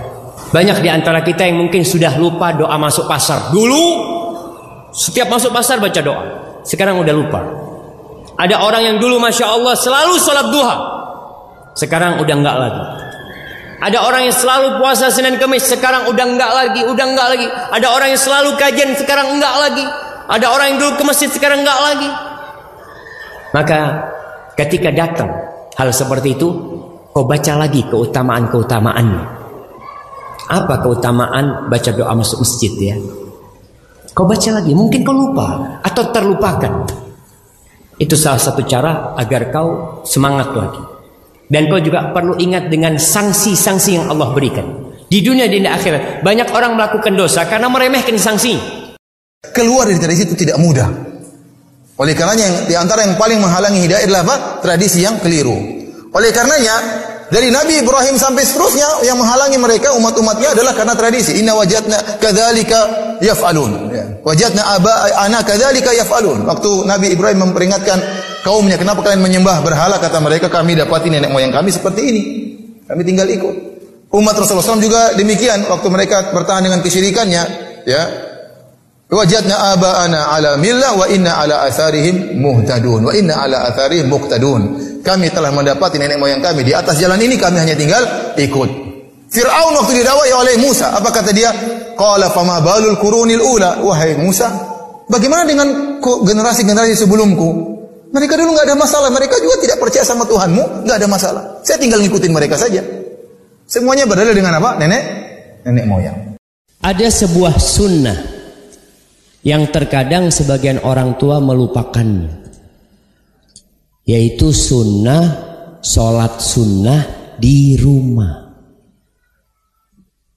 [0.52, 3.48] Banyak di antara kita yang mungkin sudah lupa doa masuk pasar.
[3.48, 3.82] Dulu
[4.92, 6.24] setiap masuk pasar baca doa.
[6.68, 7.40] Sekarang udah lupa.
[8.36, 10.76] Ada orang yang dulu masya Allah selalu sholat duha.
[11.72, 12.82] Sekarang udah enggak lagi.
[13.82, 17.46] Ada orang yang selalu puasa Senin Kamis, sekarang udah enggak lagi, udah enggak lagi.
[17.50, 19.84] Ada orang yang selalu kajian, sekarang enggak lagi.
[20.28, 22.10] Ada orang yang dulu ke masjid, sekarang enggak lagi.
[23.50, 23.78] Maka
[24.56, 25.30] ketika datang
[25.76, 26.48] hal seperti itu,
[27.12, 29.22] kau baca lagi keutamaan-keutamaannya.
[30.52, 32.96] Apa keutamaan baca doa masuk masjid ya?
[34.12, 36.84] Kau baca lagi, mungkin kau lupa atau terlupakan.
[37.96, 40.82] Itu salah satu cara agar kau semangat lagi.
[41.48, 44.92] Dan kau juga perlu ingat dengan sanksi-sanksi yang Allah berikan.
[45.12, 48.56] Di dunia dan di akhirat banyak orang melakukan dosa karena meremehkan sanksi.
[49.52, 51.11] Keluar dari tradisi itu tidak mudah.
[52.02, 54.36] Oleh karenanya yang di antara yang paling menghalangi hidayah adalah apa?
[54.58, 55.54] Tradisi yang keliru.
[56.10, 56.74] Oleh karenanya
[57.30, 61.38] dari Nabi Ibrahim sampai seterusnya yang menghalangi mereka umat-umatnya adalah karena tradisi.
[61.38, 62.80] Inna wajadna kadzalika
[63.22, 63.72] yaf'alun.
[63.94, 64.04] Ya.
[64.18, 66.42] Wajadna aba ana kadzalika yaf'alun.
[66.42, 68.02] Waktu Nabi Ibrahim memperingatkan
[68.42, 70.02] kaumnya, kenapa kalian menyembah berhala?
[70.02, 72.22] Kata mereka, kami dapati nenek moyang kami seperti ini.
[72.82, 73.54] Kami tinggal ikut.
[74.12, 77.42] Umat Rasulullah SAW juga demikian waktu mereka bertahan dengan kesyirikannya,
[77.86, 78.31] ya.
[79.12, 84.60] Wajadna ana ala millah wa inna ala atharihim muhtadun wa inna ala atharihim muqtadun.
[85.04, 88.00] Kami telah mendapati nenek moyang kami di atas jalan ini kami hanya tinggal
[88.40, 88.70] ikut.
[89.28, 91.52] Fir'aun waktu didakwai oleh Musa, apa kata dia?
[91.92, 93.84] Qala fama balul qurunil ula.
[93.84, 94.48] Wahai Musa,
[95.12, 97.48] bagaimana dengan generasi-generasi sebelumku?
[98.16, 101.42] Mereka dulu nggak ada masalah, mereka juga tidak percaya sama Tuhanmu, nggak ada masalah.
[101.60, 102.80] Saya tinggal ngikutin mereka saja.
[103.68, 104.80] Semuanya berdalil dengan apa?
[104.80, 105.02] Nenek,
[105.68, 106.16] nenek moyang.
[106.80, 108.31] Ada sebuah sunnah
[109.42, 112.42] yang terkadang sebagian orang tua melupakannya
[114.06, 115.22] yaitu sunnah
[115.82, 118.54] sholat sunnah di rumah.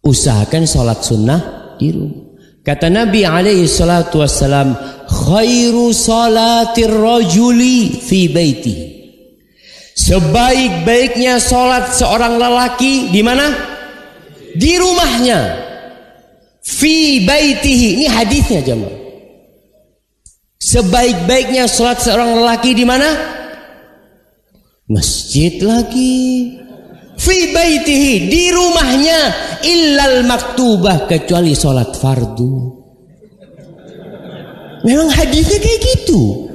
[0.05, 1.41] Usahakan sholat sunnah
[1.81, 2.25] di rumah.
[2.65, 4.73] Kata Nabi alaihi salatu wassalam,
[5.05, 8.75] khairu salatir rajuli fi baiti.
[9.95, 13.49] Sebaik-baiknya sholat seorang lelaki di mana?
[14.53, 15.64] Di rumahnya.
[16.65, 18.01] Fi baitihi.
[18.01, 19.06] Ini hadisnya jemaah.
[20.58, 23.06] Sebaik-baiknya sholat seorang lelaki di mana?
[24.89, 26.58] Masjid lagi.
[27.15, 29.19] Fi baitihi di rumahnya
[29.62, 32.54] illal maktubah kecuali sholat fardu.
[34.82, 36.49] Memang hadisnya kayak gitu.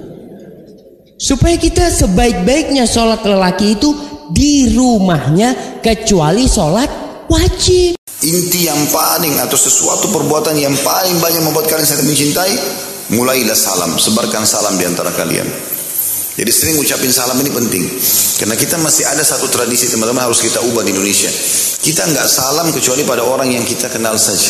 [1.21, 3.95] Supaya kita sebaik-baiknya sholat lelaki itu
[4.35, 6.91] di rumahnya kecuali sholat
[7.31, 8.00] wajib.
[8.21, 12.53] Inti yang paling atau sesuatu perbuatan yang paling banyak membuat kalian saling mencintai,
[13.17, 15.49] mulailah salam, sebarkan salam di antara kalian.
[16.37, 17.85] Jadi sering ucapin salam ini penting.
[18.41, 21.29] Karena kita masih ada satu tradisi teman-teman harus kita ubah di Indonesia.
[21.81, 24.49] Kita nggak salam kecuali pada orang yang kita kenal saja.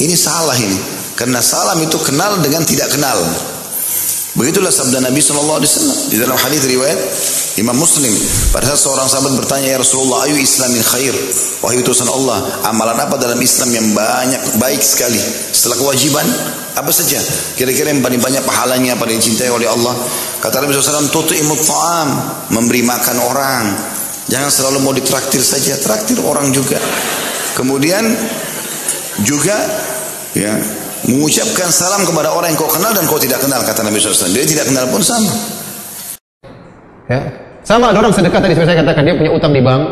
[0.00, 0.76] Ini salah ini.
[1.16, 3.20] Karena salam itu kenal dengan tidak kenal.
[4.40, 5.60] Begitulah sabda Nabi SAW
[6.08, 6.96] di dalam hadis riwayat
[7.60, 8.08] Imam Muslim.
[8.56, 11.12] Pada saat seorang sahabat bertanya, Ya Rasulullah, ayu islamin khair.
[11.60, 15.20] Wahai utusan Allah, amalan apa dalam Islam yang banyak, baik sekali.
[15.52, 16.24] Setelah kewajiban,
[16.72, 17.20] apa saja?
[17.52, 19.92] Kira-kira yang paling banyak pahalanya, paling dicintai oleh Allah.
[20.40, 22.08] Kata Nabi SAW, tutu'imut ta'am.
[22.56, 23.64] Memberi makan orang.
[24.32, 26.80] Jangan selalu mau ditraktir saja, traktir orang juga.
[27.60, 28.08] Kemudian
[29.20, 29.58] juga
[30.32, 34.32] ya mengucapkan salam kepada orang yang kau kenal dan kau tidak kenal kata Nabi SAW.
[34.34, 35.32] Dia tidak kenal pun sama.
[37.08, 37.20] Ya.
[37.64, 39.82] Sama ada orang sedekah tadi saya katakan dia punya utang di bank.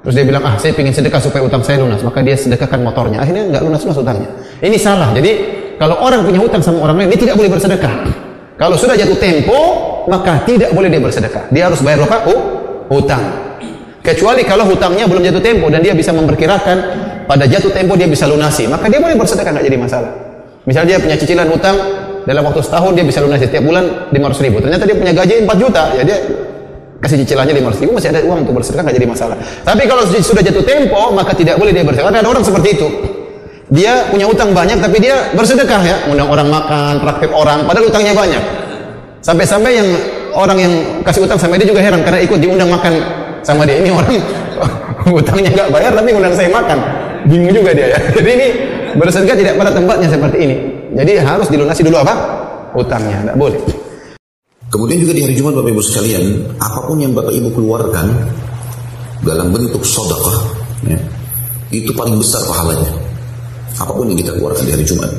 [0.00, 2.00] Terus dia bilang, ah saya ingin sedekah supaya utang saya lunas.
[2.00, 3.20] Maka dia sedekahkan motornya.
[3.20, 4.28] Akhirnya nggak lunas-lunas utangnya.
[4.64, 5.12] Ini salah.
[5.12, 5.30] Jadi
[5.76, 7.94] kalau orang punya utang sama orang lain, dia tidak boleh bersedekah.
[8.56, 9.60] Kalau sudah jatuh tempo,
[10.08, 11.48] maka tidak boleh dia bersedekah.
[11.52, 12.28] Dia harus bayar apa?
[12.28, 12.40] Oh,
[12.88, 13.24] hutang.
[14.00, 16.76] Kecuali kalau hutangnya belum jatuh tempo dan dia bisa memperkirakan
[17.30, 20.10] pada jatuh tempo dia bisa lunasi, maka dia boleh bersedekah nggak jadi masalah.
[20.66, 21.78] Misalnya dia punya cicilan hutang
[22.26, 24.58] dalam waktu setahun dia bisa lunasi setiap bulan 500 ribu.
[24.58, 26.18] Ternyata dia punya gaji 4 juta, ya dia
[26.98, 29.36] kasih cicilannya 500 ribu masih ada uang untuk bersedekah nggak jadi masalah.
[29.62, 32.10] Tapi kalau sudah jatuh tempo maka tidak boleh dia bersedekah.
[32.10, 32.88] Ada orang seperti itu.
[33.70, 38.10] Dia punya utang banyak tapi dia bersedekah ya, undang orang makan, praktek orang, padahal utangnya
[38.10, 38.42] banyak.
[39.22, 39.88] Sampai-sampai yang
[40.34, 40.72] orang yang
[41.06, 42.98] kasih utang sama dia juga heran karena ikut diundang makan
[43.46, 43.78] sama dia.
[43.78, 44.18] Ini orang
[45.22, 47.09] utangnya nggak bayar tapi undang saya makan.
[47.28, 47.98] Bingung juga dia ya.
[48.16, 48.48] Jadi ini
[48.96, 50.56] bersedekah tidak pada tempatnya seperti ini.
[50.96, 52.14] Jadi harus dilunasi dulu apa?
[52.74, 53.60] Utangnya, tidak boleh.
[54.70, 56.24] Kemudian juga di hari Jumat Bapak Ibu sekalian,
[56.62, 58.06] apa pun yang Bapak Ibu keluarkan
[59.26, 60.46] dalam bentuk sodakah,
[60.86, 60.98] ya,
[61.74, 62.86] itu paling besar pahalanya.
[63.82, 65.10] Apa pun yang kita keluarkan di hari Jumat,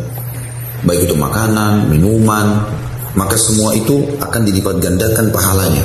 [0.87, 2.63] baik itu makanan, minuman,
[3.11, 5.83] maka semua itu akan dilipat gandakan pahalanya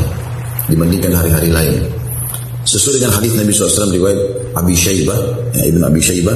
[0.71, 1.83] dibandingkan hari-hari lain.
[2.67, 4.21] Sesuai dengan hadis Nabi SAW riwayat
[4.59, 5.15] Abi Syaibah,
[5.55, 6.35] ya, Ibn Abi Syaibah,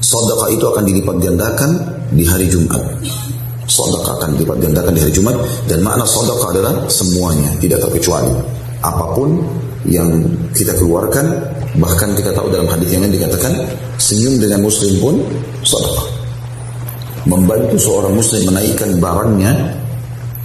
[0.00, 1.70] sodakah itu akan dilipat gandakan
[2.16, 2.80] di hari Jumat.
[3.68, 5.36] Sodakah akan dilipat gandakan di hari Jumat
[5.68, 8.32] dan makna sodakah adalah semuanya, tidak terkecuali.
[8.80, 9.36] Apa pun
[9.84, 10.08] yang
[10.56, 11.44] kita keluarkan,
[11.76, 13.52] bahkan kita tahu dalam hadis yang lain dikatakan
[14.00, 15.14] senyum dengan muslim pun
[15.60, 16.08] sodakah.
[17.28, 19.52] Membantu seorang muslim menaikkan barangnya,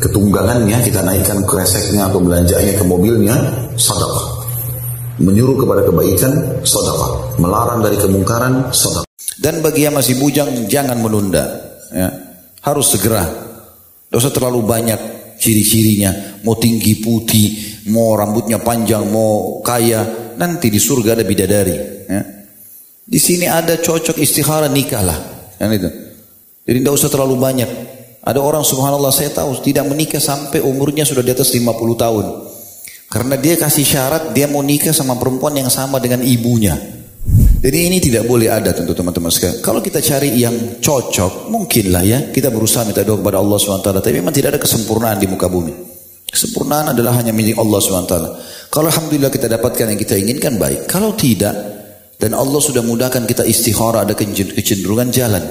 [0.03, 3.37] ketunggangannya, kita naikkan kreseknya atau belanjanya ke mobilnya,
[3.79, 4.40] sodakah.
[5.21, 7.38] Menyuruh kepada kebaikan, sodakah.
[7.38, 9.05] Melarang dari kemungkaran, sodakah.
[9.38, 11.45] Dan bagi yang masih bujang, jangan menunda.
[11.93, 12.31] Ya
[12.62, 13.25] harus segera.
[14.12, 14.99] Usah terlalu banyak
[15.41, 16.41] ciri-cirinya.
[16.45, 17.47] Mau tinggi putih,
[17.89, 20.34] mau rambutnya panjang, mau kaya.
[20.38, 21.75] Nanti di surga ada bidadari.
[22.10, 22.21] Ya.
[23.05, 25.19] Di sini ada cocok istikhara nikah lah.
[25.57, 25.89] Yang itu.
[26.65, 27.69] Jadi tidak usah terlalu banyak.
[28.21, 31.65] Ada orang subhanallah saya tahu tidak menikah sampai umurnya sudah di atas 50
[31.97, 32.25] tahun.
[33.12, 36.80] Karena dia kasih syarat dia mau nikah sama perempuan yang sama dengan ibunya.
[37.62, 39.60] Jadi ini tidak boleh ada tentu teman-teman sekalian.
[39.60, 44.02] Kalau kita cari yang cocok, mungkinlah ya kita berusaha minta doa kepada Allah SWT.
[44.02, 45.76] Tapi memang tidak ada kesempurnaan di muka bumi.
[46.32, 48.15] Kesempurnaan adalah hanya milik Allah SWT.
[48.71, 50.88] Kalau Alhamdulillah kita dapatkan yang kita inginkan baik.
[50.88, 51.54] Kalau tidak,
[52.17, 55.43] dan Allah sudah mudahkan kita istikharah ada kecenderungan jalan.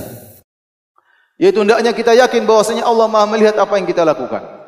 [1.36, 4.59] Yaitu hendaknya kita yakin bahwasanya Allah Maha melihat apa yang kita lakukan.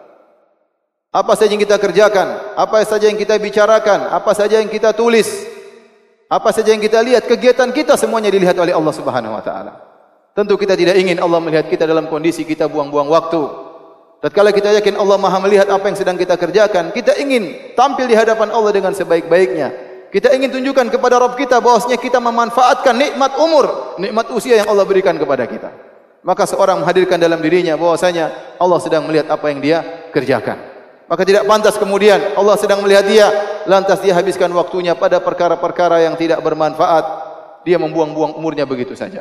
[1.12, 5.28] Apa saja yang kita kerjakan, apa saja yang kita bicarakan, apa saja yang kita tulis,
[6.24, 9.76] apa saja yang kita lihat, kegiatan kita semuanya dilihat oleh Allah Subhanahu wa taala.
[10.32, 13.44] Tentu kita tidak ingin Allah melihat kita dalam kondisi kita buang-buang waktu.
[14.24, 18.16] Tatkala kita yakin Allah Maha melihat apa yang sedang kita kerjakan, kita ingin tampil di
[18.16, 19.68] hadapan Allah dengan sebaik-baiknya.
[20.08, 24.88] Kita ingin tunjukkan kepada Rabb kita bahwasanya kita memanfaatkan nikmat umur, nikmat usia yang Allah
[24.88, 25.68] berikan kepada kita.
[26.24, 30.71] Maka seorang menghadirkan dalam dirinya bahwasanya Allah sedang melihat apa yang dia kerjakan.
[31.12, 33.28] Maka tidak pantas kemudian Allah sedang melihat dia,
[33.68, 37.04] lantas dia habiskan waktunya pada perkara-perkara yang tidak bermanfaat.
[37.68, 39.20] Dia membuang-buang umurnya begitu saja.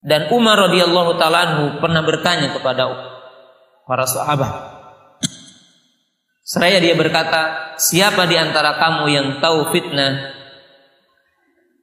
[0.00, 2.88] Dan Umar radhiyallahu taala pernah bertanya kepada
[3.84, 4.52] para sahabat.
[6.40, 10.32] Seraya dia berkata, siapa di antara kamu yang tahu fitnah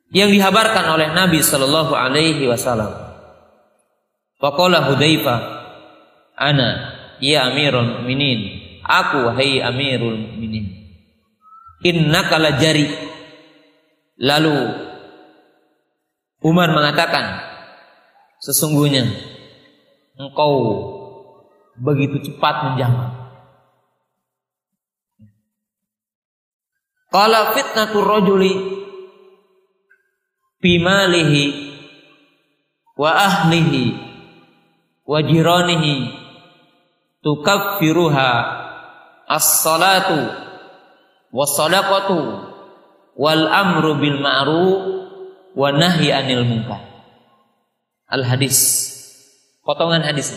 [0.10, 2.90] yang dihabarkan oleh Nabi Shallallahu Alaihi Wasallam?
[4.42, 5.40] Faqala Hudzaifah,
[6.34, 6.70] ana
[7.22, 8.59] ya Amirul Mukminin
[8.90, 10.66] Aku wahai Amirul Mukminin.
[11.86, 12.90] Innaka jari.
[14.18, 14.58] Lalu
[16.42, 17.40] Umar mengatakan,
[18.42, 19.06] sesungguhnya
[20.18, 20.54] engkau
[21.78, 23.16] begitu cepat menjawab.
[27.10, 28.54] Qala fitnatur rajuli
[30.60, 31.44] bimalihi
[33.00, 33.86] wa ahlihi
[35.08, 35.96] wa jiranihi
[37.24, 38.32] tukaffiruha
[39.30, 40.18] as-salatu
[41.30, 42.18] was-sadaqatu
[43.14, 44.82] wal amru bil ma'ruf
[45.54, 46.82] wa nahyi anil munkar.
[48.10, 48.90] Al hadis.
[49.62, 50.34] Potongan hadis.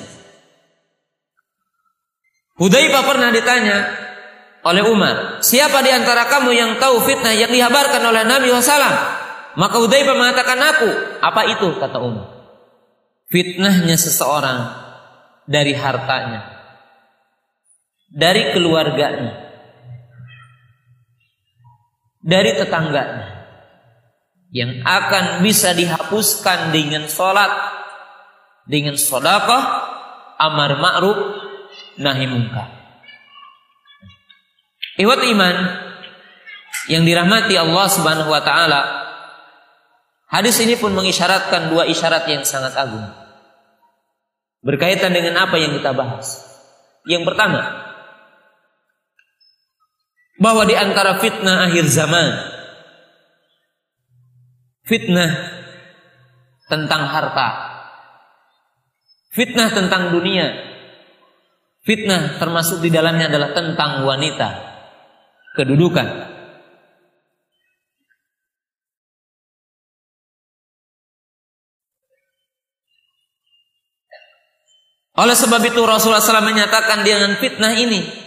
[2.60, 3.88] Hudzaifah pernah ditanya
[4.62, 8.92] oleh Umar, siapa di antara kamu yang tahu fitnah yang dihabarkan oleh Nabi SAW?
[9.56, 10.90] Maka Hudzaifah mengatakan aku.
[11.24, 11.80] Apa itu?
[11.80, 12.28] Kata Umar.
[13.32, 14.68] Fitnahnya seseorang
[15.48, 16.61] dari hartanya
[18.12, 19.32] dari keluarganya,
[22.20, 23.48] dari tetangganya,
[24.52, 27.48] yang akan bisa dihapuskan dengan sholat,
[28.68, 29.64] dengan sodakah,
[30.36, 31.18] amar ma'ruf,
[31.96, 32.68] nahi munkar.
[35.00, 35.56] Iwat iman
[36.92, 38.80] yang dirahmati Allah Subhanahu wa taala.
[40.28, 43.04] Hadis ini pun mengisyaratkan dua isyarat yang sangat agung.
[44.60, 46.44] Berkaitan dengan apa yang kita bahas.
[47.08, 47.91] Yang pertama,
[50.42, 52.26] bahwa di antara fitnah akhir zaman
[54.82, 55.30] fitnah
[56.66, 57.48] tentang harta
[59.30, 60.50] fitnah tentang dunia
[61.86, 64.72] fitnah termasuk di dalamnya adalah tentang wanita
[65.54, 66.32] kedudukan.
[75.12, 78.21] Oleh sebab itu Rasulullah SAW menyatakan dengan fitnah ini.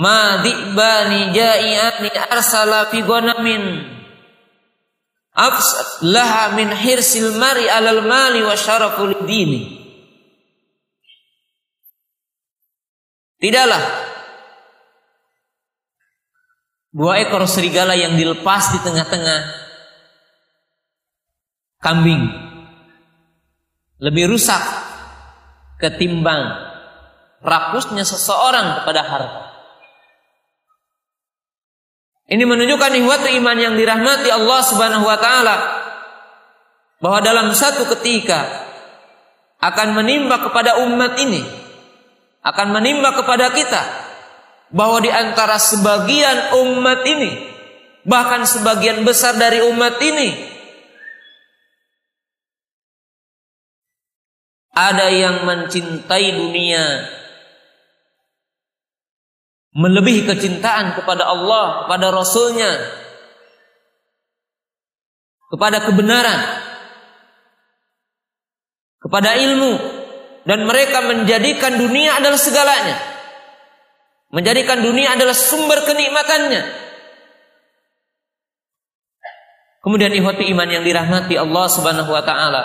[0.00, 3.64] Ma di'bani ja'i'ani arsala fi ghanamin.
[5.36, 9.76] Afsad laha min hirsil mari alal mali wa syaraful dini.
[13.40, 13.84] Tidaklah
[16.92, 19.40] dua ekor serigala yang dilepas di tengah-tengah
[21.80, 22.24] kambing
[24.00, 24.60] lebih rusak
[25.80, 26.56] ketimbang
[27.40, 29.49] rakusnya seseorang kepada harta.
[32.30, 35.56] Ini menunjukkan ihwatu iman yang dirahmati Allah Subhanahu wa taala.
[37.02, 38.70] Bahwa dalam satu ketika
[39.58, 41.42] akan menimba kepada umat ini
[42.40, 43.82] akan menimba kepada kita
[44.72, 47.30] bahwa di antara sebagian umat ini
[48.08, 50.48] bahkan sebagian besar dari umat ini
[54.70, 57.04] Ada yang mencintai dunia
[59.74, 62.70] melebihi kecintaan kepada Allah, kepada Rasulnya,
[65.50, 66.40] kepada kebenaran,
[68.98, 69.72] kepada ilmu,
[70.46, 72.96] dan mereka menjadikan dunia adalah segalanya.
[74.30, 76.62] Menjadikan dunia adalah sumber kenikmatannya.
[79.80, 82.62] Kemudian ihwati iman yang dirahmati Allah Subhanahu wa taala.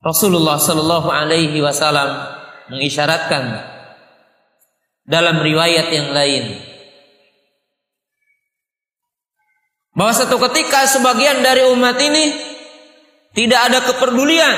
[0.00, 2.08] Rasulullah Shallallahu Alaihi Wasallam
[2.72, 3.70] mengisyaratkan
[5.10, 6.54] dalam riwayat yang lain.
[9.90, 12.24] Bahwa satu ketika sebagian dari umat ini
[13.34, 14.56] tidak ada kepedulian.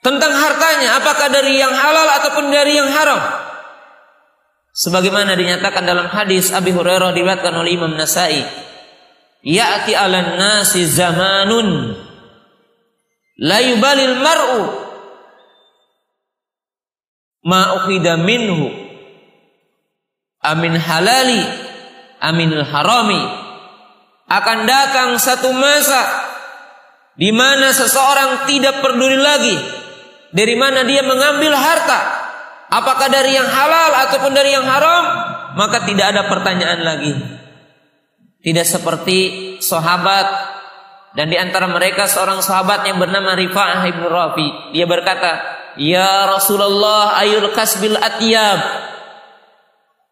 [0.00, 3.20] Tentang hartanya apakah dari yang halal ataupun dari yang haram.
[4.70, 8.40] Sebagaimana dinyatakan dalam hadis Abi Hurairah diriwayatkan oleh Imam Nasai.
[9.44, 12.00] Ya'ti 'alan nasi zamanun.
[13.44, 14.89] La yubalil mar'u
[17.44, 17.76] ma
[18.20, 18.68] minhu.
[20.40, 21.42] Amin halali
[22.20, 23.20] aminil harami.
[24.30, 26.06] Akan datang satu masa
[27.18, 29.56] di mana seseorang tidak peduli lagi
[30.30, 32.00] dari mana dia mengambil harta.
[32.70, 35.04] Apakah dari yang halal ataupun dari yang haram
[35.58, 37.12] maka tidak ada pertanyaan lagi.
[38.40, 39.18] Tidak seperti
[39.60, 40.26] sahabat
[41.18, 44.48] dan di antara mereka seorang sahabat yang bernama Rifa'ah ibn Rafi.
[44.72, 48.60] Dia berkata, Ya Rasulullah ayul kasbil atiyab.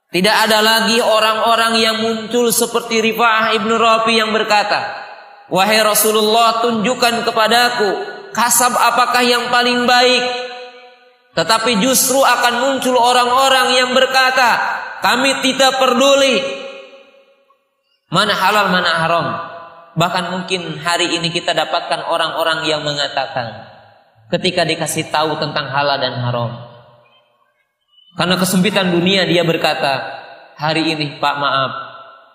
[0.08, 5.04] Tidak ada lagi orang-orang yang muncul seperti Rifa'ah ibn Rafi yang berkata,
[5.52, 7.88] Wahai Rasulullah tunjukkan kepadaku
[8.32, 10.24] kasab apakah yang paling baik.
[11.36, 16.66] Tetapi justru akan muncul orang-orang yang berkata, kami tidak peduli
[18.08, 19.26] Mana halal, mana haram.
[19.92, 23.67] Bahkan mungkin hari ini kita dapatkan orang-orang yang mengatakan
[24.28, 26.52] ketika dikasih tahu tentang halal dan haram.
[28.16, 30.02] Karena kesempitan dunia dia berkata,
[30.58, 31.72] hari ini Pak maaf,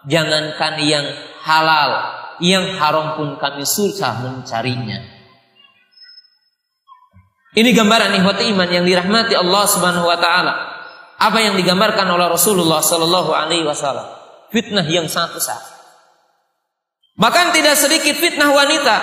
[0.07, 1.05] jangankan yang
[1.43, 1.91] halal,
[2.39, 4.99] yang haram pun kami susah mencarinya.
[7.53, 10.53] Ini gambaran ikhwati iman yang dirahmati Allah Subhanahu wa taala.
[11.21, 15.61] Apa yang digambarkan oleh Rasulullah sallallahu alaihi wasallam fitnah yang sangat besar.
[17.17, 18.95] Bahkan tidak sedikit fitnah wanita.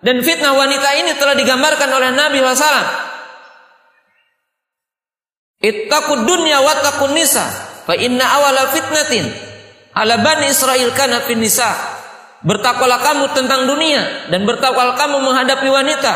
[0.00, 2.88] Dan fitnah wanita ini telah digambarkan oleh Nabi SAW.
[5.60, 7.44] Ittaqud dunya wattaqun nisa.
[7.84, 9.28] Fa inna awala fitnatin
[9.92, 11.68] ala bani Israel kana fin nisa.
[12.40, 16.14] Bertakwalah kamu tentang dunia dan bertakwalah kamu menghadapi wanita.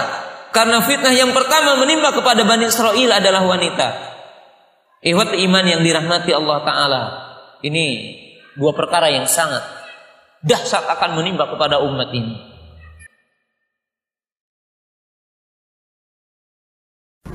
[0.55, 3.89] Karena fitnah yang pertama menimpa kepada Bani Israel adalah wanita.
[5.03, 7.03] Ihwat iman yang dirahmati Allah Ta'ala.
[7.61, 7.87] Ini
[8.55, 9.61] dua perkara yang sangat
[10.47, 12.54] dahsyat akan menimpa kepada umat ini.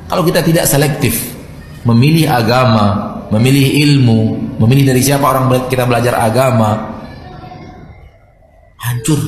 [0.10, 1.38] Kalau kita tidak selektif,
[1.86, 4.22] memilih agama, memilih ilmu,
[4.58, 6.98] memilih dari siapa orang kita belajar agama,
[8.82, 9.22] hancur.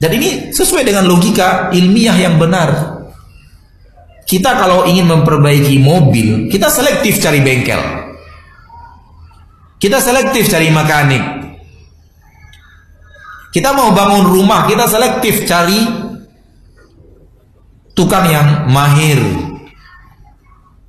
[0.00, 2.98] Dan ini sesuai dengan logika ilmiah yang benar.
[4.26, 7.78] Kita kalau ingin memperbaiki mobil, kita selektif cari bengkel.
[9.76, 11.24] Kita selektif cari mekanik.
[13.52, 16.01] Kita mau bangun rumah, kita selektif cari
[17.92, 19.20] tukang yang mahir.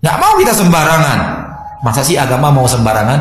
[0.03, 1.19] Gak mau kita sembarangan.
[1.83, 3.19] Masa sih agama mau sembarangan?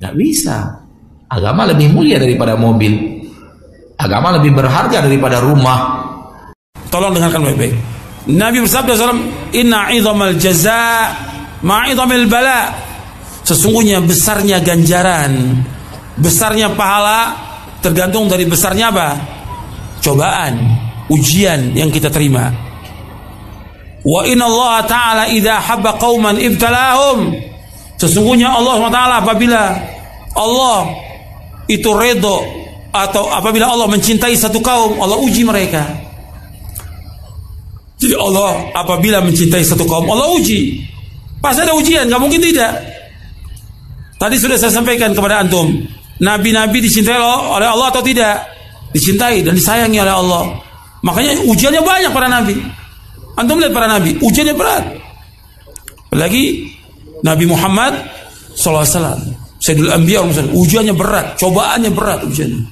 [0.00, 0.80] Gak bisa.
[1.28, 3.24] Agama lebih mulia daripada mobil.
[3.96, 6.04] Agama lebih berharga daripada rumah.
[6.92, 7.74] Tolong dengarkan baik-baik.
[8.24, 9.20] Nabi bersabda SAW,
[9.52, 11.12] Inna idhamal jaza
[11.60, 12.72] ma'idhamil bala.
[13.44, 15.60] Sesungguhnya besarnya ganjaran,
[16.16, 17.36] besarnya pahala
[17.84, 19.33] tergantung dari besarnya apa?
[20.04, 20.60] Cobaan,
[21.08, 22.52] ujian yang kita terima.
[24.04, 27.32] Wa inna Allah Ta'ala idha habba qawman ibtalahum.
[27.96, 29.62] Sesungguhnya Allah SWT apabila
[30.36, 30.92] Allah
[31.72, 32.44] itu redo
[32.92, 35.88] atau apabila Allah mencintai satu kaum, Allah uji mereka.
[37.96, 40.84] Jadi Allah apabila mencintai satu kaum, Allah uji.
[41.40, 42.76] Pasti ada ujian, nggak mungkin tidak.
[44.20, 45.80] Tadi sudah saya sampaikan kepada antum,
[46.20, 48.53] nabi-nabi dicintai oleh Allah atau tidak?
[48.94, 50.54] Dicintai dan disayangi oleh Allah.
[51.02, 52.56] Makanya ujiannya banyak para nabi.
[53.34, 54.84] Antum lihat para nabi, ujiannya berat.
[56.08, 56.70] Apalagi
[57.26, 57.98] Nabi Muhammad
[58.54, 58.94] SAW,
[59.58, 60.22] Sayyidul Anbiya
[60.54, 62.62] ujiannya berat, cobaannya berat ujiannya.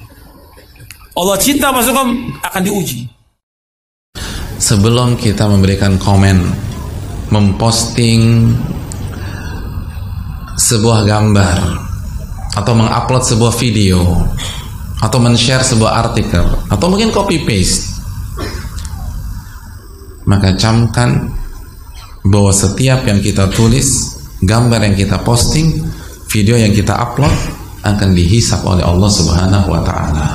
[1.13, 1.93] Allah cinta masuk
[2.39, 3.05] akan diuji.
[4.57, 6.39] Sebelum kita memberikan komen,
[7.29, 8.55] memposting
[10.55, 11.59] sebuah gambar
[12.55, 13.99] atau mengupload sebuah video
[15.03, 16.47] atau men-share sebuah artikel.
[16.71, 17.93] Atau mungkin copy paste
[20.23, 21.31] maka camkan
[22.23, 25.83] bahwa setiap yang kita tulis gambar yang kita posting
[26.31, 27.31] video yang kita upload
[27.83, 30.25] akan dihisap oleh Allah Subhanahu wa taala.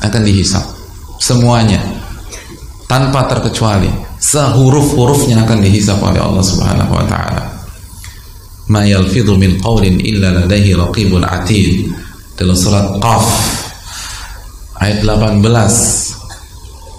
[0.00, 0.64] Akan dihisap
[1.20, 1.80] semuanya
[2.88, 3.88] tanpa terkecuali.
[4.24, 7.44] Sehuruf-hurufnya akan dihisap oleh Allah Subhanahu wa taala.
[8.72, 11.92] Ma yalfidhu min qawlin illa ladaihi raqibun atid.
[12.34, 13.24] Dalam surat Qaf
[14.82, 15.42] ayat 18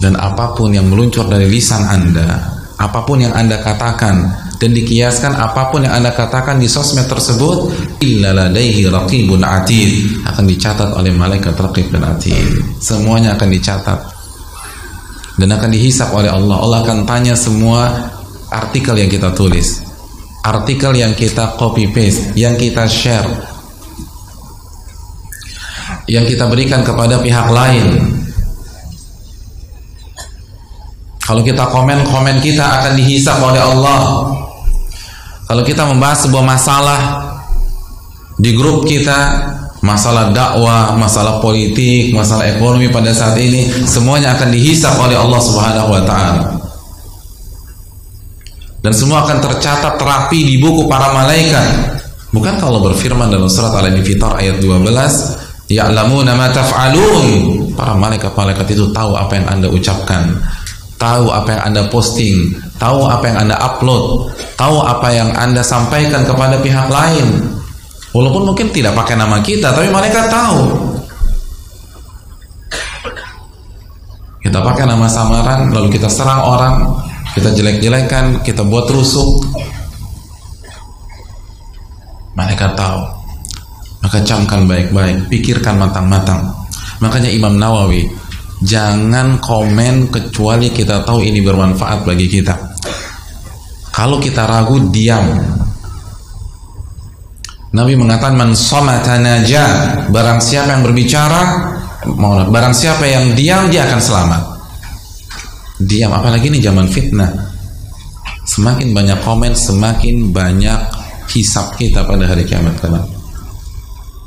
[0.04, 5.36] dan apa pun yang meluncur dari lisan Anda apa pun yang Anda katakan dan dikiaskan
[5.36, 7.72] apa pun yang Anda katakan di sosmed tersebut
[8.04, 10.24] illa ladaihi raqibun atid.
[10.28, 12.64] Akan dicatat oleh malaikat raqib dan atid.
[12.80, 14.00] Semuanya akan dicatat.
[15.36, 16.56] Dan akan dihisap oleh Allah.
[16.60, 18.12] Allah akan tanya semua
[18.52, 19.84] artikel yang kita tulis.
[20.44, 23.55] Artikel yang kita copy paste yang kita share
[26.06, 28.16] yang kita berikan kepada pihak lain
[31.26, 34.02] kalau kita komen komen kita akan dihisap oleh Allah
[35.46, 37.00] kalau kita membahas sebuah masalah
[38.36, 39.54] di grup kita
[39.86, 45.94] masalah dakwah, masalah politik, masalah ekonomi pada saat ini semuanya akan dihisap oleh Allah Subhanahu
[45.94, 46.44] wa taala.
[48.82, 51.98] Dan semua akan tercatat terapi di buku para malaikat.
[52.34, 57.26] Bukan kalau berfirman dalam surat Al-Infitar ayat 12, "Ya'lamuna ma taf'alun."
[57.76, 60.32] Para malaikat-malaikat itu tahu apa yang Anda ucapkan,
[60.96, 66.24] tahu apa yang Anda posting, tahu apa yang Anda upload, tahu apa yang Anda sampaikan
[66.24, 67.52] kepada pihak lain.
[68.16, 70.60] Walaupun mungkin tidak pakai nama kita, tapi mereka tahu.
[74.40, 76.76] Kita pakai nama samaran, lalu kita serang orang,
[77.36, 79.44] kita jelek-jelekan, kita buat rusuk.
[82.40, 83.15] Mereka tahu.
[84.06, 86.46] Maka camkan baik-baik, pikirkan matang-matang.
[87.02, 88.06] Makanya Imam Nawawi,
[88.62, 92.54] jangan komen kecuali kita tahu ini bermanfaat bagi kita.
[93.90, 95.26] Kalau kita ragu, diam.
[97.74, 98.54] Nabi mengatakan man
[99.26, 99.64] naja.
[100.14, 101.42] Barang siapa yang berbicara
[102.46, 104.44] barang siapa yang diam dia akan selamat.
[105.82, 107.34] Diam apalagi ini zaman fitnah.
[108.46, 110.80] Semakin banyak komen semakin banyak
[111.34, 113.15] hisap kita pada hari kiamat kelak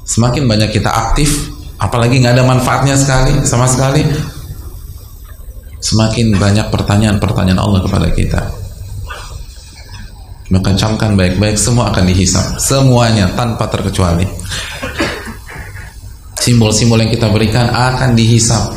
[0.08, 4.02] semakin banyak kita aktif apalagi nggak ada manfaatnya sekali sama sekali
[5.78, 8.40] semakin banyak pertanyaan-pertanyaan Allah kepada kita.
[10.48, 12.56] Maka camkan baik-baik semua akan dihisap.
[12.56, 14.24] Semuanya tanpa terkecuali.
[16.40, 18.72] Simbol-simbol yang kita berikan akan dihisap.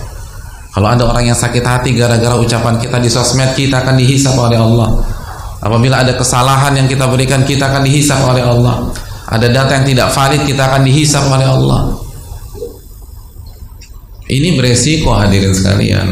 [0.72, 4.60] Kalau ada orang yang sakit hati gara-gara ucapan kita di sosmed kita akan dihisap oleh
[4.60, 5.00] Allah.
[5.64, 8.92] Apabila ada kesalahan yang kita berikan kita akan dihisap oleh Allah
[9.32, 11.82] ada data yang tidak valid kita akan dihisap oleh Allah.
[14.28, 16.08] Ini beresiko hadirin sekalian.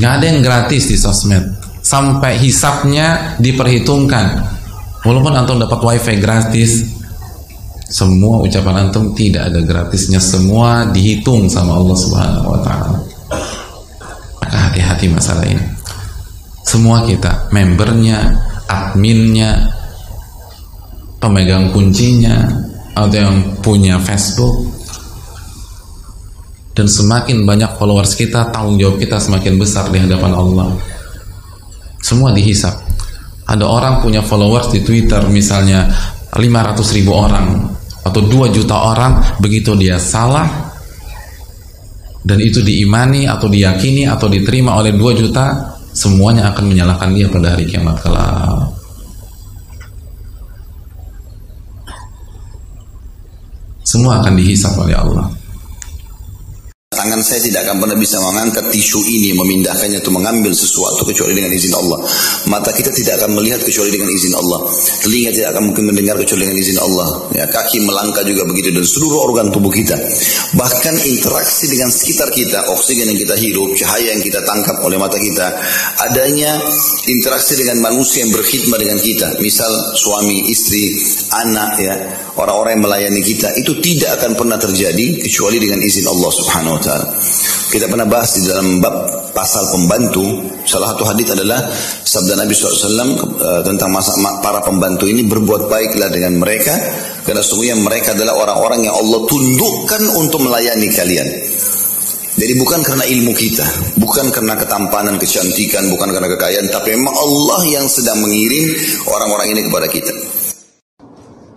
[0.00, 1.44] Nggak ada yang gratis di sosmed.
[1.84, 4.56] Sampai hisapnya diperhitungkan.
[5.04, 6.94] Walaupun antum dapat wifi gratis
[7.94, 10.18] semua ucapan antum tidak ada gratisnya.
[10.18, 12.98] Semua dihitung sama Allah subhanahu wa ta'ala.
[14.40, 15.62] Maka hati-hati masalah ini.
[16.64, 18.34] Semua kita membernya
[18.74, 19.70] adminnya
[21.22, 22.50] pemegang kuncinya
[22.94, 24.74] atau yang punya Facebook.
[26.74, 30.74] Dan semakin banyak followers kita tanggung jawab kita semakin besar di hadapan Allah.
[32.02, 32.82] Semua dihisap.
[33.46, 35.86] Ada orang punya followers di Twitter misalnya
[36.34, 40.74] 500 ribu orang atau 2 juta orang begitu dia salah
[42.24, 47.54] dan itu diimani atau diyakini atau diterima oleh 2 juta semuanya akan menyalahkan dia pada
[47.54, 48.68] hari kiamat kelak.
[53.86, 55.33] Semua akan dihisap oleh Allah
[56.94, 61.50] Tangan saya tidak akan pernah bisa mengangkat tisu ini, memindahkannya atau mengambil sesuatu kecuali dengan
[61.50, 61.98] izin Allah.
[62.46, 64.58] Mata kita tidak akan melihat kecuali dengan izin Allah.
[65.02, 67.08] Telinga tidak akan mungkin mendengar kecuali dengan izin Allah.
[67.34, 69.98] Ya, kaki melangkah juga begitu dan seluruh organ tubuh kita.
[70.54, 75.18] Bahkan interaksi dengan sekitar kita, oksigen yang kita hirup, cahaya yang kita tangkap oleh mata
[75.18, 75.46] kita,
[76.10, 76.62] adanya
[77.10, 79.28] interaksi dengan manusia yang berkhidmat dengan kita.
[79.42, 80.94] Misal suami, istri,
[81.34, 81.94] anak ya,
[82.38, 87.06] orang-orang yang melayani kita itu tidak akan pernah terjadi kecuali dengan izin Allah Subhanahu taala.
[87.72, 90.22] Kita pernah bahas di dalam bab pasal pembantu,
[90.62, 91.58] salah satu hadis adalah
[92.06, 96.70] sabda Nabi SAW uh, tentang masa para pembantu ini berbuat baiklah dengan mereka
[97.26, 101.28] karena sesungguhnya mereka adalah orang-orang yang Allah tundukkan untuk melayani kalian.
[102.34, 103.66] Jadi bukan karena ilmu kita,
[103.98, 108.74] bukan karena ketampanan, kecantikan, bukan karena kekayaan, tapi memang Allah yang sedang mengirim
[109.06, 110.14] orang-orang ini kepada kita.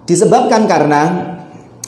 [0.05, 1.01] Disebabkan karena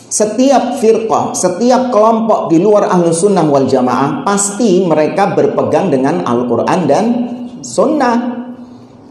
[0.10, 6.80] setiap firqah, setiap kelompok di luar ahlu sunnah wal jamaah pasti mereka berpegang dengan Al-Quran
[6.90, 7.06] dan
[7.62, 8.42] sunnah.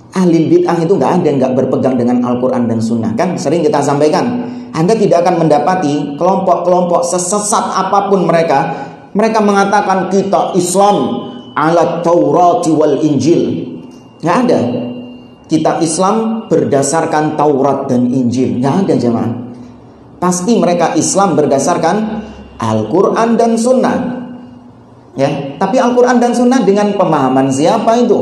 [0.08, 3.78] Ahli bid'ah itu nggak ada yang nggak berpegang dengan Al-Quran dan sunnah kan sering kita
[3.78, 4.50] sampaikan.
[4.74, 8.90] Anda tidak akan mendapati kelompok-kelompok sesat apa pun mereka.
[9.14, 10.96] Mereka mengatakan kita Islam
[11.54, 13.70] ala Taurat wal Injil.
[14.18, 14.60] Nggak ada.
[15.48, 18.58] Kita Islam berdasarkan Taurat dan Injil.
[18.58, 19.47] Nggak ada jemaah.
[20.18, 21.96] Pasti mereka Islam berdasarkan
[22.58, 23.98] Al-Quran dan Sunnah.
[25.14, 28.18] Ya, tapi Al-Quran dan Sunnah dengan pemahaman siapa itu?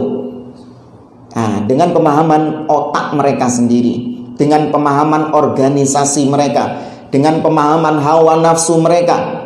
[1.37, 6.81] Nah, dengan pemahaman otak mereka sendiri, dengan pemahaman organisasi mereka,
[7.13, 9.45] dengan pemahaman hawa nafsu mereka.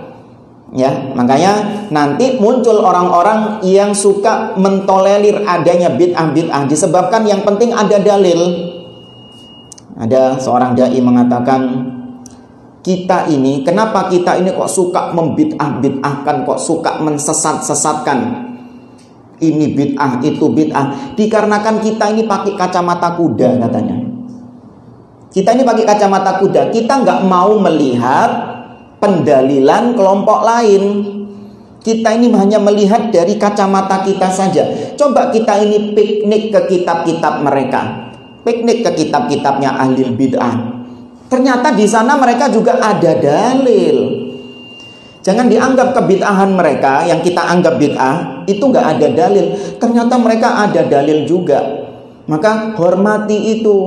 [0.70, 8.70] Ya, makanya nanti muncul orang-orang yang suka mentolerir adanya bid'ah-bid'ah disebabkan yang penting ada dalil.
[9.98, 11.61] Ada seorang dai mengatakan
[12.81, 18.49] kita ini, kenapa kita ini kok suka membid'ah-bid'ahkan, kok suka mensesat-sesatkan?
[19.41, 21.16] Ini bid'ah, itu bid'ah.
[21.16, 23.97] Dikarenakan kita ini pakai kacamata kuda katanya.
[25.28, 28.31] Kita ini pakai kacamata kuda, kita nggak mau melihat
[28.97, 30.83] pendalilan kelompok lain.
[31.81, 34.93] Kita ini hanya melihat dari kacamata kita saja.
[34.97, 38.12] Coba kita ini piknik ke kitab-kitab mereka.
[38.45, 40.70] Piknik ke kitab-kitabnya ahli bid'ah
[41.31, 44.26] Ternyata di sana mereka juga ada dalil.
[45.22, 49.55] Jangan dianggap kebid'ahan mereka yang kita anggap bid'ah itu nggak ada dalil.
[49.78, 51.87] Ternyata mereka ada dalil juga.
[52.26, 53.78] Maka hormati itu.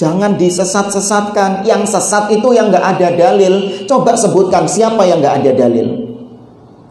[0.00, 1.68] Jangan disesat-sesatkan.
[1.68, 3.84] Yang sesat itu yang nggak ada dalil.
[3.84, 6.16] Coba sebutkan siapa yang nggak ada dalil.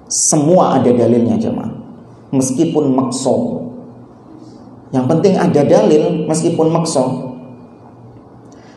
[0.05, 1.73] Semua ada dalilnya jemaah.
[2.29, 3.65] Meskipun makso.
[4.93, 7.24] Yang penting ada dalil meskipun makso.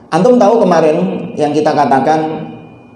[0.09, 2.21] Antum tahu kemarin yang kita katakan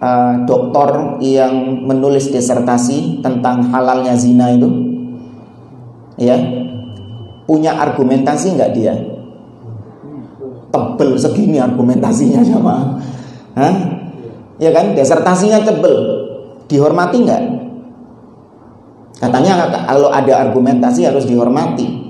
[0.01, 4.69] uh, dokter yang menulis disertasi tentang halalnya zina itu,
[6.17, 6.41] ya
[7.45, 8.97] punya argumentasi nggak dia?
[10.73, 12.97] Tebel segini argumentasinya sama,
[13.61, 13.75] Hah?
[14.57, 15.93] Ya kan, disertasinya tebel,
[16.65, 17.43] dihormati nggak?
[19.21, 22.01] Katanya kalau ada argumentasi harus dihormati.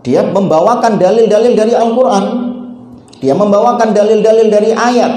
[0.00, 2.53] Dia membawakan dalil-dalil dari Al-Quran
[3.24, 5.12] dia membawakan dalil-dalil dari ayat.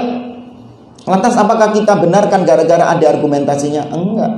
[1.04, 3.92] Lantas apakah kita benarkan gara-gara ada argumentasinya?
[3.92, 4.32] Enggak.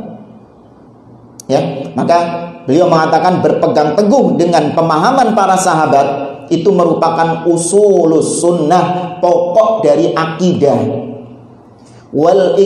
[1.46, 2.18] Ya, maka
[2.66, 6.06] beliau mengatakan berpegang teguh dengan pemahaman para sahabat
[6.50, 10.78] itu merupakan usulus sunnah pokok dari akidah
[12.10, 12.58] wal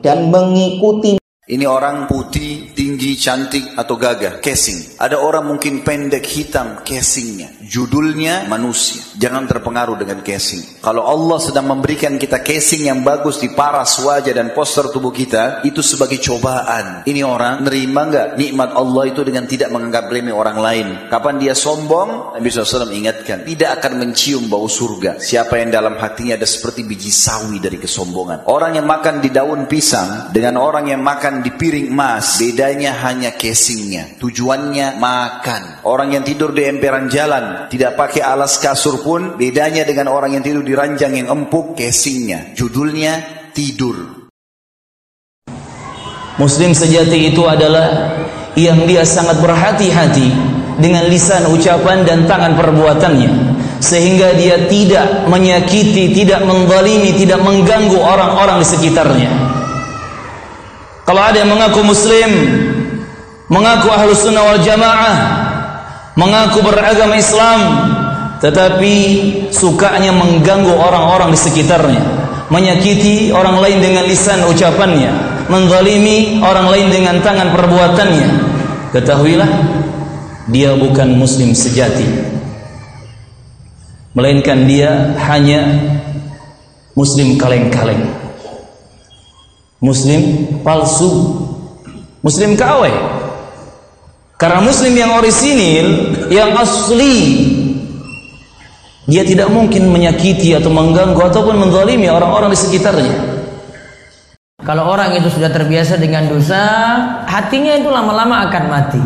[0.00, 2.70] dan mengikuti ini orang putih,
[3.20, 4.96] cantik atau gagah, casing.
[4.96, 7.52] Ada orang mungkin pendek, hitam, casingnya.
[7.60, 9.04] Judulnya manusia.
[9.20, 10.80] Jangan terpengaruh dengan casing.
[10.80, 15.60] Kalau Allah sedang memberikan kita casing yang bagus di paras wajah dan poster tubuh kita,
[15.68, 17.04] itu sebagai cobaan.
[17.04, 20.86] Ini orang nerima nggak nikmat Allah itu dengan tidak menganggap remeh orang lain.
[21.12, 25.20] Kapan dia sombong, Nabi SAW ingatkan, tidak akan mencium bau surga.
[25.20, 28.48] Siapa yang dalam hatinya ada seperti biji sawi dari kesombongan.
[28.48, 33.34] Orang yang makan di daun pisang dengan orang yang makan di piring emas, bedanya hanya
[33.34, 34.14] casingnya.
[34.22, 35.82] Tujuannya makan.
[35.82, 40.46] Orang yang tidur di emperan jalan, tidak pakai alas kasur pun, bedanya dengan orang yang
[40.46, 42.54] tidur di ranjang yang empuk, casingnya.
[42.54, 43.18] Judulnya
[43.50, 44.30] tidur.
[46.38, 48.16] Muslim sejati itu adalah
[48.54, 50.30] yang dia sangat berhati-hati
[50.80, 58.60] dengan lisan ucapan dan tangan perbuatannya sehingga dia tidak menyakiti, tidak menzalimi, tidak mengganggu orang-orang
[58.60, 59.30] di sekitarnya.
[61.04, 62.30] Kalau ada yang mengaku muslim,
[63.50, 65.16] mengaku ahlus sunnah wal jamaah,
[66.14, 67.60] mengaku beragama Islam,
[68.38, 68.94] tetapi
[69.50, 72.02] sukanya mengganggu orang-orang di sekitarnya,
[72.48, 75.12] menyakiti orang lain dengan lisan ucapannya,
[75.50, 78.28] menzalimi orang lain dengan tangan perbuatannya.
[78.94, 79.50] Ketahuilah,
[80.48, 82.06] dia bukan muslim sejati.
[84.10, 85.62] Melainkan dia hanya
[86.98, 88.02] muslim kaleng-kaleng.
[89.78, 91.38] Muslim palsu.
[92.20, 92.90] Muslim KW.
[94.40, 97.44] Karena muslim yang orisinil, yang asli,
[99.04, 103.36] dia tidak mungkin menyakiti atau mengganggu ataupun menzalimi orang-orang di sekitarnya.
[104.64, 106.64] Kalau orang itu sudah terbiasa dengan dosa,
[107.28, 109.02] hatinya itu lama-lama akan mati.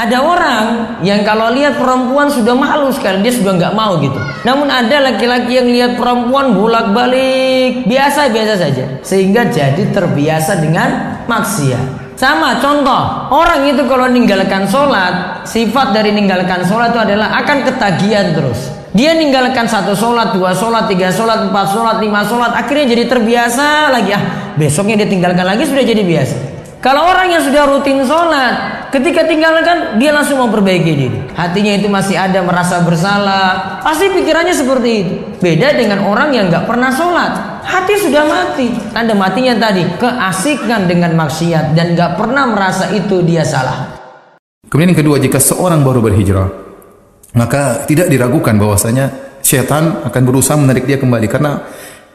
[0.00, 0.64] Ada orang
[1.04, 4.16] yang kalau lihat perempuan sudah malu sekali, dia sudah nggak mau gitu.
[4.48, 11.99] Namun ada laki-laki yang lihat perempuan bolak-balik biasa-biasa saja, sehingga jadi terbiasa dengan maksiat.
[12.20, 18.36] Sama contoh, orang itu kalau meninggalkan sholat, sifat dari meninggalkan sholat itu adalah akan ketagihan
[18.36, 18.68] terus.
[18.92, 23.88] Dia meninggalkan satu sholat, dua sholat, tiga sholat, empat sholat, lima sholat, akhirnya jadi terbiasa
[23.88, 24.12] lagi.
[24.12, 26.36] Ah, besoknya dia tinggalkan lagi sudah jadi biasa.
[26.84, 31.18] Kalau orang yang sudah rutin sholat, ketika tinggalkan dia langsung memperbaiki diri.
[31.34, 35.14] Hatinya itu masih ada merasa bersalah, pasti pikirannya seperti itu.
[35.38, 38.68] Beda dengan orang yang nggak pernah sholat, hati sudah mati.
[38.90, 43.96] Tanda matinya tadi keasikan dengan maksiat dan nggak pernah merasa itu dia salah.
[44.70, 46.46] Kemudian yang kedua, jika seorang baru berhijrah,
[47.34, 49.10] maka tidak diragukan bahwasanya
[49.42, 51.64] syaitan akan berusaha menarik dia kembali karena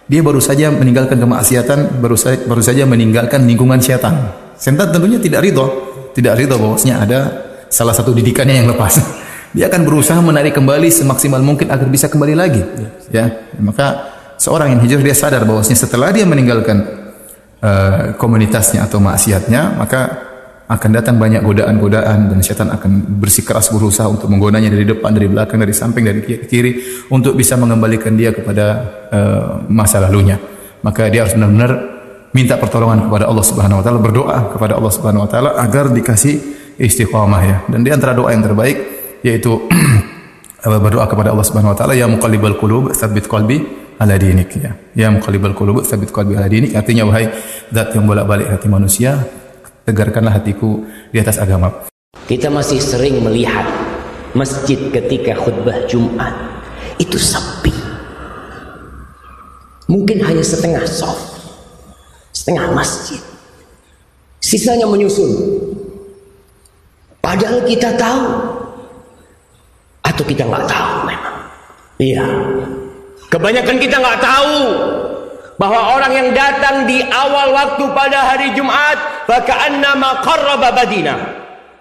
[0.06, 4.32] dia baru saja meninggalkan kemaksiatan, baru saja, baru saja meninggalkan lingkungan syaitan.
[4.56, 7.20] Setan tentunya tidak ridho, tidak ridho bahwasanya ada
[7.68, 9.04] salah satu didikannya yang lepas.
[9.56, 12.60] Dia akan berusaha menarik kembali semaksimal mungkin agar bisa kembali lagi.
[13.08, 16.84] Ya, maka seorang yang hijrah dia sadar bahwasanya setelah dia meninggalkan
[17.64, 20.28] uh, komunitasnya atau maksiatnya, maka
[20.68, 25.56] akan datang banyak godaan-godaan dan setan akan bersikeras berusaha untuk menggodanya dari depan, dari belakang,
[25.56, 28.66] dari samping, dari kiri untuk bisa mengembalikan dia kepada
[29.08, 30.36] uh, masa lalunya.
[30.84, 31.95] Maka dia harus benar-benar
[32.36, 36.36] minta pertolongan kepada Allah Subhanahu wa taala, berdoa kepada Allah Subhanahu wa taala agar dikasih
[36.76, 37.58] istiqamah ya.
[37.72, 38.76] Dan di antara doa yang terbaik
[39.24, 39.56] yaitu
[40.84, 43.64] berdoa kepada Allah Subhanahu wa taala ya muqallibal qulub tsabbit qalbi
[43.96, 44.76] ala dinik ya.
[44.92, 47.32] Ya muqallibal qulub tsabbit qalbi ala dinik artinya wahai
[47.72, 49.24] zat yang bolak-balik hati manusia,
[49.88, 50.84] tegarkanlah hatiku
[51.16, 51.88] di atas agama.
[52.28, 53.64] Kita masih sering melihat
[54.36, 56.36] masjid ketika khutbah Jumat
[57.00, 57.72] itu sepi.
[59.88, 61.35] Mungkin hanya setengah soft
[62.46, 63.18] setengah masjid.
[64.38, 65.34] Sisanya menyusun.
[67.18, 68.22] Padahal kita tahu
[70.06, 71.38] atau kita nggak tahu memang.
[71.98, 72.22] Iya.
[73.34, 74.58] Kebanyakan kita nggak tahu
[75.58, 79.26] bahwa orang yang datang di awal waktu pada hari Jumat
[79.82, 81.18] nama qarraba badina.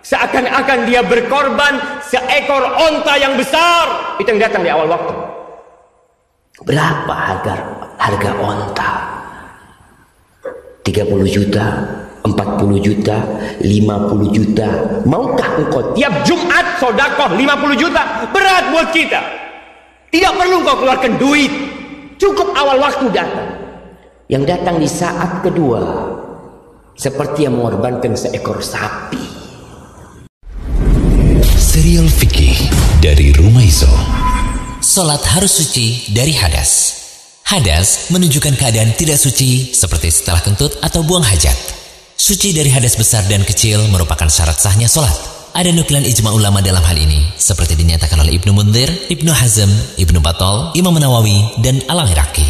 [0.01, 4.17] Seakan-akan dia berkorban seekor onta yang besar.
[4.17, 5.13] Itu yang datang di awal waktu.
[6.65, 7.53] Berapa harga
[8.01, 9.14] harga onta?
[10.85, 11.67] 30 juta,
[12.29, 13.17] 40 juta,
[13.65, 14.69] 50 juta.
[15.09, 18.29] Maukah engkau tiap Jumat sodakoh 50 juta?
[18.29, 19.21] Berat buat kita.
[20.13, 21.53] Tidak perlu kau keluarkan duit.
[22.21, 23.49] Cukup awal waktu datang.
[24.29, 26.13] Yang datang di saat kedua.
[26.95, 29.25] Seperti yang mengorbankan seekor sapi.
[31.59, 32.71] Serial fikih
[33.01, 33.91] dari Rumaiso.
[34.85, 37.04] Salat harus suci dari hadas.
[37.45, 41.53] Hadas menunjukkan keadaan tidak suci seperti setelah kentut atau buang hajat.
[42.17, 45.13] Suci dari hadas besar dan kecil merupakan syarat sahnya sholat.
[45.53, 49.69] Ada nukilan ijma ulama dalam hal ini, seperti dinyatakan oleh Ibnu Mundir, Ibnu Hazm,
[50.01, 52.49] Ibnu Batol, Imam Nawawi, dan Al-Iraqi.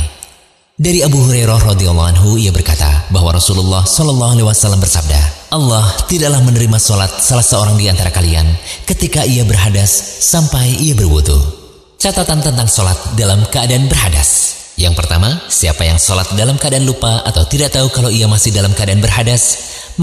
[0.79, 6.39] Dari Abu Hurairah radhiyallahu anhu ia berkata bahwa Rasulullah shallallahu alaihi wasallam bersabda, Allah tidaklah
[6.47, 8.47] menerima sholat salah seorang di antara kalian
[8.87, 9.91] ketika ia berhadas
[10.23, 11.37] sampai ia berwudu.
[11.99, 14.64] Catatan tentang sholat dalam keadaan berhadas.
[14.75, 18.75] Yang pertama, siapa yang sholat dalam keadaan lupa atau tidak tahu kalau ia masih dalam
[18.75, 19.43] keadaan berhadas,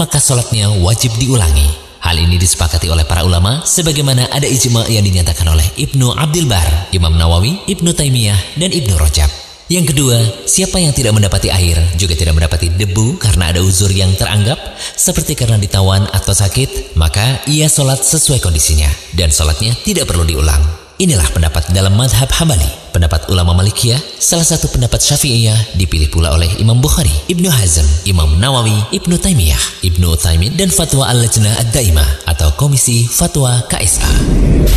[0.00, 1.68] maka sholatnya wajib diulangi.
[2.02, 6.90] Hal ini disepakati oleh para ulama sebagaimana ada ijma yang dinyatakan oleh Ibnu Abdul Bar,
[6.90, 9.30] Imam Nawawi, Ibnu Taimiyah, dan Ibnu Rajab.
[9.70, 14.10] Yang kedua, siapa yang tidak mendapati air juga tidak mendapati debu karena ada uzur yang
[14.18, 14.58] teranggap
[14.98, 20.81] seperti karena ditawan atau sakit, maka ia sholat sesuai kondisinya dan sholatnya tidak perlu diulang.
[21.00, 22.68] Inilah pendapat dalam madhab Hambali.
[22.92, 28.36] Pendapat ulama Malikiyah, salah satu pendapat Syafi'iyah dipilih pula oleh Imam Bukhari, Ibnu Hazm, Imam
[28.36, 34.10] Nawawi, Ibnu Taimiyah, Ibnu Utsaimin dan Fatwa Al-Lajnah Ad-Daimah atau Komisi Fatwa KSA.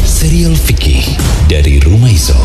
[0.07, 1.03] Serial Fikih
[1.51, 2.39] dari Rumaiso.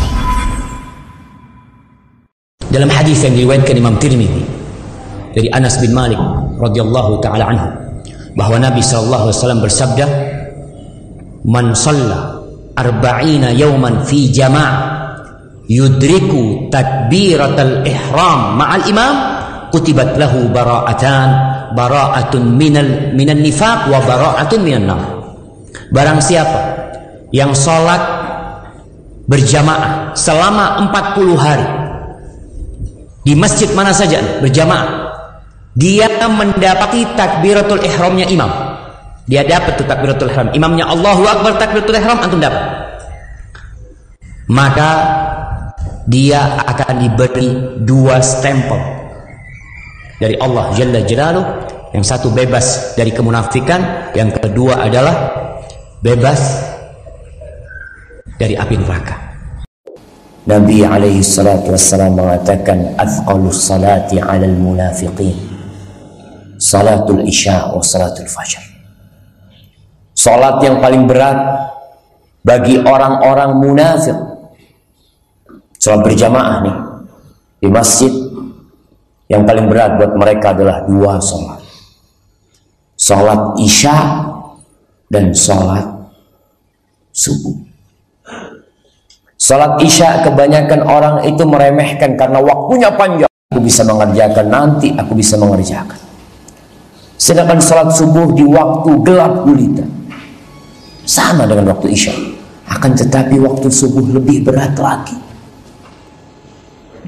[2.71, 4.47] dalam hadis yang diriwayatkan Imam Tirmidzi
[5.35, 6.17] dari Anas bin Malik
[6.57, 7.67] radhiyallahu taala anhu
[8.39, 10.05] bahwa Nabi sallallahu alaihi wasallam bersabda
[11.43, 12.40] man shalla
[12.75, 15.01] arba'ina yawman fi jama'ah
[15.71, 19.15] yudriku takbiratal ihram ma'al imam
[19.71, 21.29] kutibat lahu bara'atan
[21.71, 25.01] bara'atun minal minan nifaq wa bara'atun minan nar.
[25.91, 26.91] Barang siapa
[27.31, 27.99] yang sholat
[29.27, 31.67] berjamaah selama 40 hari
[33.23, 35.13] di masjid mana saja berjamaah
[35.71, 38.51] dia mendapati takbiratul ihramnya imam
[39.29, 40.49] dia dapat tuh takbiratul ihram.
[40.55, 42.63] Imamnya Allahu Akbar takbiratul ihram antum dapat.
[44.49, 44.89] Maka
[46.09, 47.49] dia akan diberi
[47.85, 48.81] dua stempel.
[50.17, 51.45] Dari Allah Jalla Jalaluh.
[51.91, 55.11] Yang satu bebas dari kemunafikan yang kedua adalah
[55.99, 56.63] bebas
[58.39, 59.35] dari api neraka.
[60.47, 65.35] Nabi alaihi salatu wassalam mengatakan athqalus salati alal munafiqin.
[66.55, 68.70] Salatul isya wa salatul fajr
[70.15, 71.37] salat yang paling berat
[72.41, 74.31] bagi orang-orang munafik
[75.81, 76.77] Sholat berjamaah nih
[77.57, 78.13] di masjid
[79.25, 81.57] yang paling berat buat mereka adalah dua sholat.
[83.01, 83.97] Sholat isya
[85.09, 86.05] dan sholat
[87.09, 87.57] subuh.
[89.41, 93.33] Sholat isya kebanyakan orang itu meremehkan karena waktunya panjang.
[93.49, 95.97] Aku bisa mengerjakan nanti, aku bisa mengerjakan.
[97.17, 100.00] Sedangkan sholat subuh di waktu gelap gulita.
[101.11, 102.15] Sama dengan waktu isya.
[102.71, 105.19] Akan tetapi waktu subuh lebih berat lagi.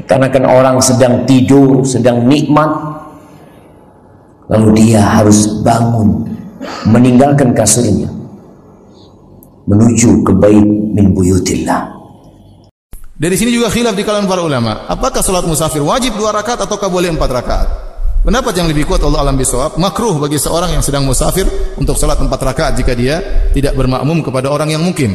[0.04, 2.68] Karena kan orang sedang tidur, sedang nikmat.
[4.52, 6.28] Lalu dia harus bangun,
[6.84, 8.12] meninggalkan kasurnya.
[9.64, 11.96] Menuju ke bait min buyutillah.
[13.16, 14.84] Dari sini juga khilaf di kalangan para ulama.
[14.92, 17.93] Apakah salat musafir wajib dua rakaat ataukah boleh empat rakaat?
[18.24, 21.44] Pendapat yang lebih kuat Allah alam bisawab, makruh bagi seorang yang sedang musafir
[21.76, 23.20] untuk salat empat rakaat jika dia
[23.52, 25.12] tidak bermakmum kepada orang yang mukim.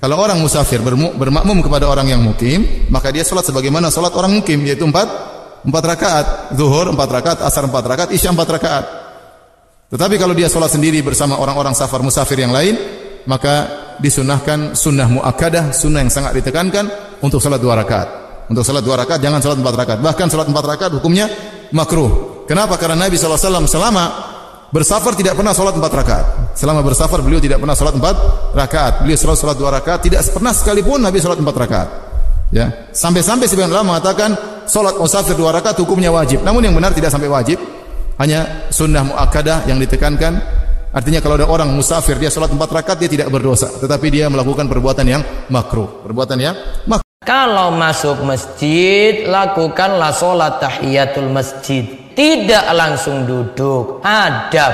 [0.00, 0.80] Kalau orang musafir
[1.20, 5.04] bermakmum kepada orang yang mukim, maka dia salat sebagaimana salat orang mukim yaitu empat
[5.68, 6.26] empat rakaat,
[6.56, 8.84] zuhur empat rakaat, asar empat rakaat, isya empat rakaat.
[9.92, 12.72] Tetapi kalau dia salat sendiri bersama orang-orang safar musafir yang lain,
[13.28, 13.68] maka
[14.00, 16.88] disunahkan sunnah muakkadah, sunnah yang sangat ditekankan
[17.20, 18.08] untuk salat dua rakaat.
[18.48, 19.98] Untuk salat dua rakaat jangan salat empat rakaat.
[20.00, 21.28] Bahkan salat empat rakaat hukumnya
[21.72, 22.44] makruh.
[22.46, 22.74] Kenapa?
[22.76, 24.30] Karena Nabi SAW selama
[24.70, 26.26] Bersafar tidak pernah sholat empat rakaat.
[26.54, 28.16] Selama bersafar beliau tidak pernah sholat empat
[28.54, 29.02] rakaat.
[29.02, 30.00] Beliau selalu sholat dua rakaat.
[30.06, 31.88] Tidak pernah sekalipun Nabi sholat empat rakaat.
[32.54, 34.34] Ya, sampai-sampai sebagian ulama mengatakan
[34.70, 36.46] sholat musafir dua rakaat hukumnya wajib.
[36.46, 37.58] Namun yang benar tidak sampai wajib.
[38.22, 40.38] Hanya sunnah muakkadah yang ditekankan.
[40.94, 44.70] Artinya kalau ada orang musafir dia sholat empat rakaat dia tidak berdosa, tetapi dia melakukan
[44.70, 46.54] perbuatan yang makruh, perbuatan yang
[46.86, 47.09] makruh.
[47.20, 51.84] Kalau masuk masjid, lakukanlah sholat tahiyatul masjid.
[52.16, 54.72] Tidak langsung duduk adab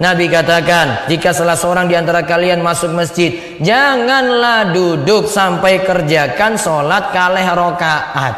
[0.00, 7.12] Nabi katakan jika salah seorang di antara kalian masuk masjid janganlah duduk sampai kerjakan sholat
[7.12, 8.34] kaleh rokaat.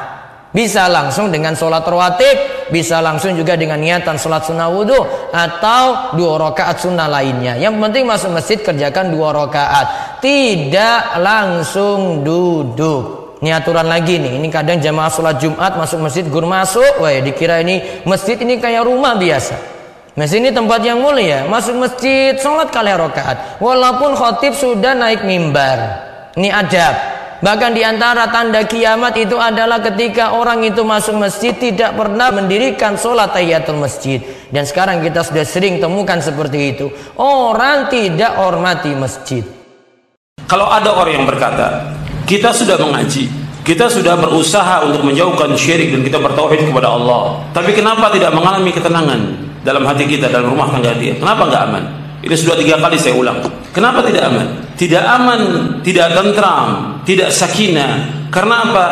[0.50, 6.50] Bisa langsung dengan sholat rawatib bisa langsung juga dengan niatan sholat sunnah wudhu atau dua
[6.50, 7.54] rakaat sunnah lainnya.
[7.62, 14.40] Yang penting masuk masjid kerjakan dua rakaat tidak langsung duduk ini aturan lagi nih.
[14.40, 18.88] Ini kadang jamaah sholat Jumat masuk masjid gur masuk, wah dikira ini masjid ini kayak
[18.88, 19.76] rumah biasa.
[20.16, 21.44] Masjid ini tempat yang mulia.
[21.44, 23.60] Masuk masjid sholat kali rakaat.
[23.60, 26.08] Walaupun khotib sudah naik mimbar.
[26.32, 26.96] Ini adab.
[27.36, 32.96] Bahkan di antara tanda kiamat itu adalah ketika orang itu masuk masjid tidak pernah mendirikan
[32.96, 34.24] sholat tahiyatul masjid.
[34.48, 36.88] Dan sekarang kita sudah sering temukan seperti itu.
[37.20, 39.44] Orang tidak hormati masjid.
[40.48, 41.92] Kalau ada orang yang berkata,
[42.26, 43.30] kita sudah mengaji,
[43.62, 47.38] kita sudah berusaha untuk menjauhkan syirik dan kita bertauhid kepada Allah.
[47.54, 49.20] Tapi kenapa tidak mengalami ketenangan
[49.62, 51.14] dalam hati kita dalam rumah tangga dia?
[51.16, 51.84] Kenapa nggak aman?
[52.26, 53.38] Ini sudah tiga kali saya ulang.
[53.70, 54.46] Kenapa tidak aman?
[54.74, 55.40] Tidak aman,
[55.86, 58.26] tidak tentram, tidak sakinah.
[58.34, 58.86] Karena apa?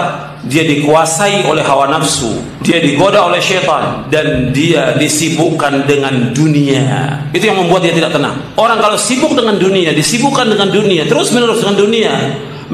[0.44, 7.16] Dia dikuasai oleh hawa nafsu, dia digoda oleh syaitan, dan dia disibukkan dengan dunia.
[7.32, 8.52] Itu yang membuat dia tidak tenang.
[8.52, 12.12] Orang kalau sibuk dengan dunia, disibukkan dengan dunia, terus menerus dengan dunia,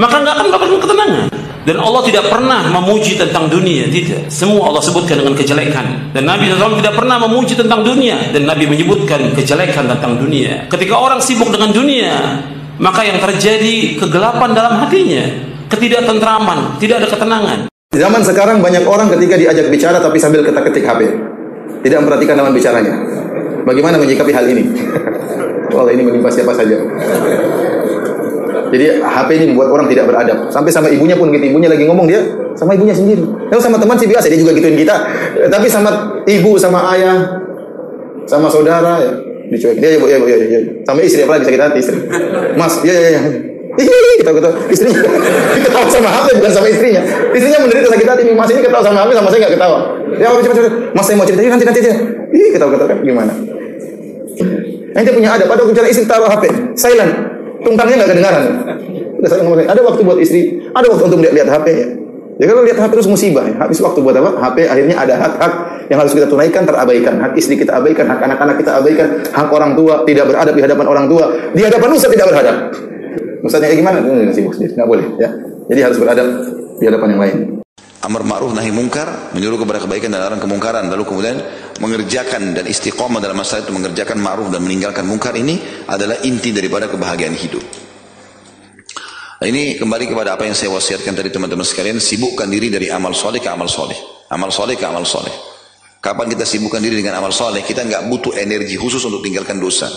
[0.01, 1.25] maka nggak akan mendapatkan ketenangan.
[1.61, 4.33] Dan Allah tidak pernah memuji tentang dunia, tidak.
[4.33, 6.17] Semua Allah sebutkan dengan kejelekan.
[6.17, 8.17] Dan Nabi SAW tidak pernah memuji tentang dunia.
[8.33, 10.65] Dan Nabi menyebutkan kejelekan tentang dunia.
[10.73, 12.41] Ketika orang sibuk dengan dunia,
[12.81, 15.53] maka yang terjadi kegelapan dalam hatinya.
[15.69, 17.59] Ketidaktentraman, tidak ada ketenangan.
[17.93, 21.13] Zaman sekarang banyak orang ketika diajak bicara tapi sambil ketik-ketik HP.
[21.85, 22.95] Tidak memperhatikan lawan bicaranya.
[23.69, 24.65] Bagaimana menyikapi hal ini?
[25.71, 26.81] Kalau ini menimpa siapa saja.
[28.71, 30.47] Jadi HP ini membuat orang tidak beradab.
[30.49, 31.43] Sampai sama ibunya pun gitu.
[31.43, 32.23] Ibunya lagi ngomong dia
[32.55, 33.23] sama ibunya sendiri.
[33.51, 34.97] Kalau sama teman sih biasa dia juga gituin kita.
[35.51, 35.91] Tapi sama
[36.25, 37.19] ibu, sama ayah,
[38.25, 39.13] sama saudara ya
[39.51, 39.77] dicuek.
[39.83, 40.61] Dia ya bu, ya bu, ya, ya.
[40.87, 41.99] Sama istri apalagi sakit hati istri.
[42.55, 43.23] Mas, ya ya ya.
[43.71, 44.99] Hihihi, ketawa ketawa istrinya
[45.65, 49.11] ketawa sama HP bukan sama istrinya istrinya menderita sakit hati mas ini ketawa sama HP
[49.15, 49.79] sama saya nggak ketawa
[50.19, 51.93] ya cepat cepat mas saya mau cerita nanti nanti aja
[52.35, 53.33] ih ketawa ketawa gimana
[54.91, 57.13] Ente punya ada pada bicara istri taruh HP silent
[57.65, 58.43] tungtangnya nggak kedengaran
[59.21, 61.89] udah saya ngomong ada waktu buat istri ada waktu untuk lihat, lihat HP ya
[62.41, 63.53] Ya kalau lihat HP terus musibah ya.
[63.61, 64.33] Habis waktu buat apa?
[64.41, 65.53] HP akhirnya ada hak-hak
[65.93, 67.21] yang harus kita tunaikan terabaikan.
[67.21, 70.87] Hak istri kita abaikan, hak anak-anak kita abaikan, hak orang tua tidak beradab di hadapan
[70.89, 72.57] orang tua, di hadapan ustaz tidak beradab.
[73.45, 73.99] Ustaznya kayak gimana?
[74.01, 75.29] Enggak sibuk sendiri, enggak boleh ya.
[75.69, 76.27] Jadi harus beradab
[76.81, 77.37] di hadapan yang lain.
[78.01, 81.37] Amar ma'ruf nahi mungkar, menyuruh kepada kebaikan dan larang kemungkaran, lalu kemudian
[81.81, 85.59] mengerjakan dan istiqomah dalam masalah itu mengerjakan ma'ruf dan meninggalkan mungkar ini
[85.89, 87.65] adalah inti daripada kebahagiaan hidup.
[89.41, 93.17] Nah, ini kembali kepada apa yang saya wasiatkan tadi teman-teman sekalian, sibukkan diri dari amal
[93.17, 93.97] soleh ke amal soleh.
[94.29, 95.33] Amal soleh ke amal soleh.
[96.05, 99.89] Kapan kita sibukkan diri dengan amal soleh, kita nggak butuh energi khusus untuk tinggalkan dosa.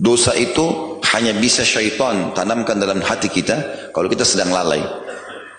[0.00, 4.80] Dosa itu hanya bisa syaitan tanamkan dalam hati kita kalau kita sedang lalai.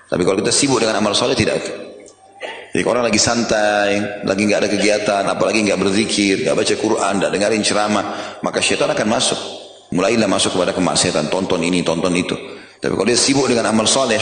[0.09, 1.86] Tapi kalau kita sibuk dengan amal soleh tidak.
[2.78, 7.32] Jadi orang lagi santai, lagi nggak ada kegiatan, apalagi nggak berzikir, nggak baca Quran, nggak
[7.34, 8.05] dengerin ceramah,
[8.45, 9.39] maka syaitan akan masuk.
[9.97, 12.38] Mulailah masuk kepada kemaksiatan, tonton ini, tonton itu.
[12.78, 14.21] Tapi kalau dia sibuk dengan amal soleh,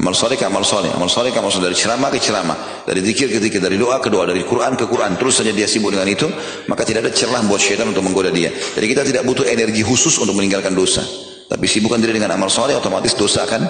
[0.00, 2.56] amal soleh ke amal soleh, amal soleh ke amal soleh, dari ceramah ke ceramah,
[2.88, 5.68] dari zikir ke zikir, dari doa ke doa, dari Quran ke Quran, terus saja dia
[5.68, 6.32] sibuk dengan itu,
[6.72, 8.48] maka tidak ada celah buat syaitan untuk menggoda dia.
[8.56, 11.04] Jadi kita tidak butuh energi khusus untuk meninggalkan dosa.
[11.44, 13.68] Tapi sibukkan diri dengan amal soleh, otomatis dosa akan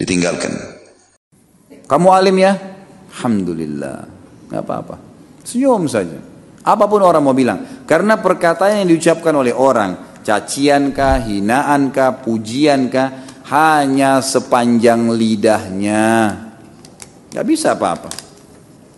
[0.00, 0.48] ditinggalkan.
[1.84, 2.73] Kamu alim ya?
[3.14, 3.98] Alhamdulillah.
[4.50, 4.98] Gak apa-apa.
[5.46, 6.18] Senyum saja.
[6.66, 7.86] Apa pun orang mau bilang.
[7.86, 13.22] Karena perkataan yang diucapkan oleh orang, cacian kah, hinaan kah, pujian kah,
[13.54, 16.10] hanya sepanjang lidahnya.
[17.30, 18.10] Gak bisa apa-apa.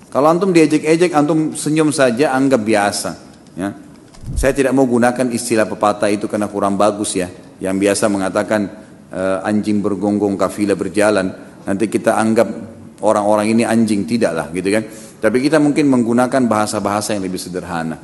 [0.08, 3.10] Kalau antum diejek-ejek, antum senyum saja, anggap biasa.
[3.52, 3.76] Ya.
[4.32, 7.28] Saya tidak mau gunakan istilah pepatah itu karena kurang bagus ya.
[7.60, 8.60] Yang biasa mengatakan
[9.12, 11.30] uh, anjing bergonggong kafilah berjalan.
[11.66, 12.48] Nanti kita anggap
[13.00, 14.84] orang-orang ini anjing tidak lah gitu kan.
[15.16, 17.96] Tapi kita mungkin menggunakan bahasa-bahasa yang lebih sederhana.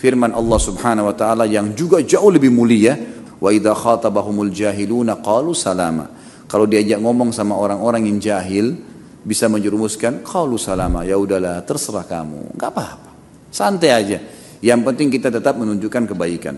[0.00, 2.96] Firman Allah Subhanahu wa taala yang juga jauh lebih mulia,
[3.36, 6.08] wa idza khatabahumul jahiluna qalu salama.
[6.48, 8.76] Kalau diajak ngomong sama orang-orang yang jahil
[9.20, 11.04] bisa menjerumuskan qalu salama.
[11.04, 12.56] Ya udahlah, terserah kamu.
[12.56, 13.10] Enggak apa-apa.
[13.52, 14.18] Santai aja.
[14.60, 16.56] Yang penting kita tetap menunjukkan kebaikan.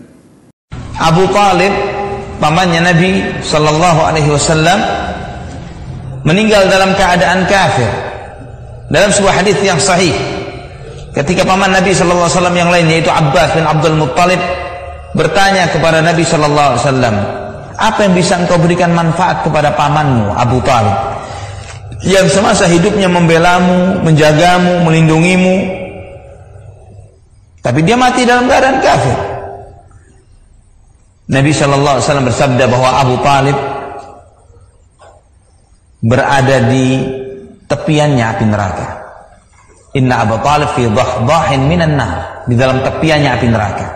[0.99, 1.73] Abu Talib
[2.39, 3.11] pamannya Nabi
[3.43, 4.79] Sallallahu Alaihi Wasallam
[6.23, 7.87] meninggal dalam keadaan kafir.
[8.91, 10.11] Dalam sebuah hadis yang sahih.
[11.13, 14.41] Ketika paman Nabi Sallallahu Alaihi Wasallam yang lain yaitu Abbas bin Abdul Muttalib
[15.13, 17.15] bertanya kepada Nabi Sallallahu Alaihi Wasallam
[17.77, 20.93] apa yang bisa engkau berikan manfaat kepada pamanmu Abu Talib?
[22.03, 25.57] Yang semasa hidupnya membelamu, menjagamu, melindungimu.
[27.63, 29.17] Tapi dia mati dalam keadaan kafir.
[31.31, 33.57] Nabi Shallallahu Alaihi Wasallam bersabda bahwa Abu Talib
[36.03, 36.99] berada di
[37.63, 38.87] tepiannya api neraka.
[39.95, 43.87] Inna Abu Talib fi dhahdahin minan nar di dalam tepiannya api neraka.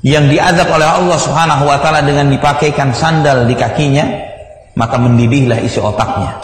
[0.00, 4.06] Yang diazab oleh Allah Subhanahu wa taala dengan dipakaikan sandal di kakinya,
[4.78, 6.40] maka mendidihlah isi otaknya.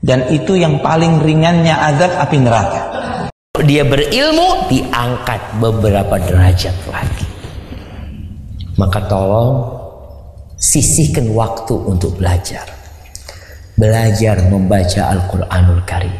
[0.00, 2.96] Dan itu yang paling ringannya azab api neraka
[3.64, 7.24] dia berilmu diangkat beberapa derajat lagi
[8.76, 9.64] maka tolong
[10.60, 12.68] sisihkan waktu untuk belajar
[13.76, 16.16] belajar membaca Al-Quranul Karim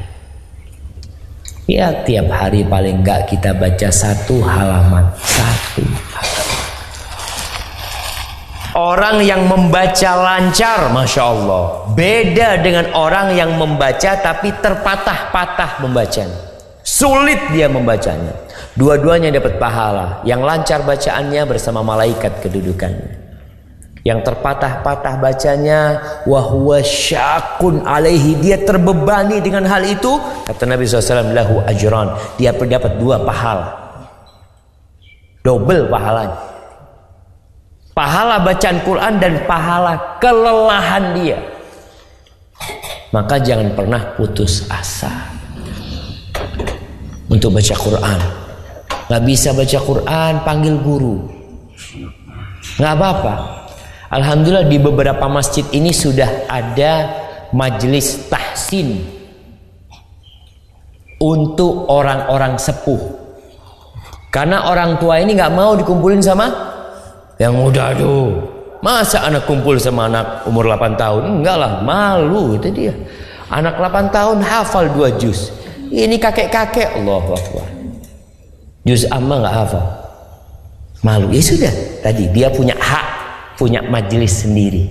[1.67, 5.85] ya tiap hari paling enggak kita baca satu halaman satu
[8.77, 16.37] Orang yang membaca lancar, masya Allah, beda dengan orang yang membaca tapi terpatah-patah membacanya.
[16.85, 18.37] Sulit dia membacanya.
[18.77, 20.21] Dua-duanya dapat pahala.
[20.29, 23.26] Yang lancar bacaannya bersama malaikat kedudukannya.
[24.07, 25.81] Yang terpatah-patah bacanya
[26.31, 30.15] wahwa syakun alaihi dia terbebani dengan hal itu
[30.47, 33.75] kata Nabi SAW lahu ajran dia dapat dua pahala
[35.43, 36.39] double pahalanya
[37.99, 41.39] pahala bacaan Quran dan pahala kelelahan dia
[43.11, 45.37] maka jangan pernah putus asa
[47.27, 48.21] untuk baca Quran.
[49.07, 51.31] Nggak bisa baca Quran, panggil guru.
[52.79, 53.35] Nggak apa-apa.
[54.07, 57.11] Alhamdulillah di beberapa masjid ini sudah ada
[57.51, 59.03] majelis tahsin
[61.19, 63.27] untuk orang-orang sepuh.
[64.31, 66.47] Karena orang tua ini nggak mau dikumpulin sama
[67.41, 68.57] yang muda tuh.
[68.85, 71.41] Masa anak kumpul sama anak umur 8 tahun?
[71.41, 72.95] Enggak lah, malu itu dia.
[73.49, 75.51] Anak 8 tahun hafal dua juz.
[75.89, 77.67] Ini kakek-kakek Allahu Akbar.
[78.87, 79.85] Juz amma nggak hafal.
[81.03, 81.33] Malu.
[81.33, 81.73] Ya sudah,
[82.05, 83.06] tadi dia punya hak,
[83.57, 84.85] punya majelis sendiri.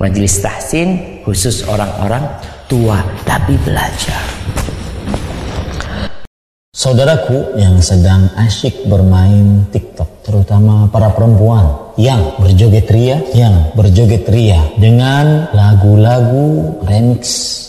[0.00, 2.24] Majelis tahsin khusus orang-orang
[2.68, 4.20] tua tapi belajar.
[6.70, 14.64] Saudaraku yang sedang asyik bermain TikTok, terutama para perempuan yang berjoget ria, yang berjoget ria
[14.80, 17.20] dengan lagu-lagu remix.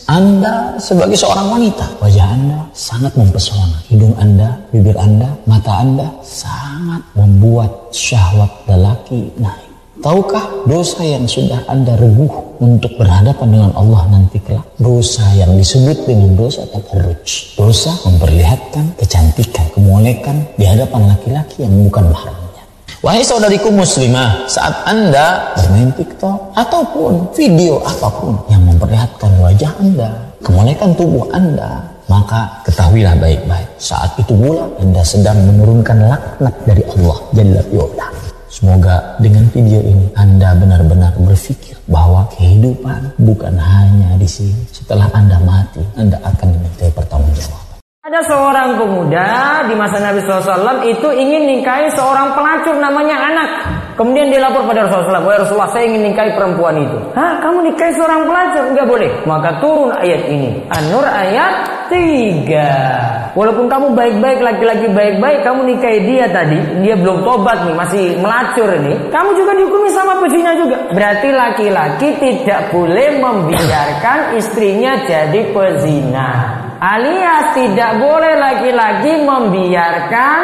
[0.08, 3.84] Anda sebagai seorang wanita, wajah Anda sangat mempesona.
[3.92, 9.71] Hidung Anda, bibir Anda, mata Anda sangat membuat syahwat lelaki naik.
[10.02, 14.66] Tahukah dosa yang sudah Anda reguh untuk berhadapan dengan Allah nanti kelak?
[14.82, 17.54] Dosa yang disebut dengan dosa tabarruj.
[17.54, 22.66] Dosa memperlihatkan kecantikan, kemolekan di hadapan laki-laki yang bukan mahramnya.
[23.06, 30.34] Wahai saudariku muslimah, saat Anda bermain TikTok ataupun video apa pun yang memperlihatkan wajah Anda,
[30.42, 31.78] kemolekan tubuh Anda,
[32.10, 33.70] maka ketahuilah baik-baik.
[33.78, 38.31] Saat itu pula Anda sedang menurunkan laknat dari Allah Jalla fi'ula.
[38.52, 44.68] Semoga dengan video ini Anda benar-benar berpikir bahwa kehidupan bukan hanya di sini.
[44.68, 47.71] Setelah Anda mati, Anda akan dimintai pertanggungjawaban.
[48.02, 53.50] Ada seorang pemuda di masa Nabi SAW itu ingin nikahi seorang pelacur namanya anak.
[53.94, 56.98] Kemudian dia lapor pada Rasulullah, Wahai Rasulullah saya ingin nikahi perempuan itu.
[57.14, 58.64] Hah, kamu nikahi seorang pelacur?
[58.74, 59.12] Enggak boleh.
[59.30, 60.50] Maka turun ayat ini.
[60.74, 61.54] An-Nur ayat
[61.94, 63.38] 3.
[63.38, 68.82] Walaupun kamu baik-baik, laki-laki baik-baik, kamu nikahi dia tadi, dia belum tobat nih, masih melacur
[68.82, 68.98] ini.
[69.14, 70.90] Kamu juga dihukumi sama pezinya juga.
[70.90, 76.61] Berarti laki-laki tidak boleh membiarkan istrinya jadi pezina.
[76.82, 80.38] Alias tidak boleh laki-laki membiarkan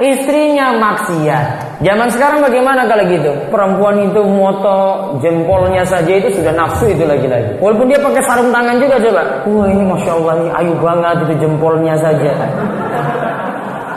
[0.00, 1.76] istrinya maksiat.
[1.84, 3.28] Zaman sekarang bagaimana kalau gitu?
[3.52, 7.60] Perempuan itu moto jempolnya saja itu sudah nafsu itu lagi-lagi.
[7.60, 9.22] Walaupun dia pakai sarung tangan juga coba.
[9.44, 12.32] Wah ini masya Allah ini ayu banget itu jempolnya saja.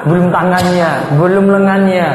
[0.03, 2.07] Belum tangannya, belum lengannya.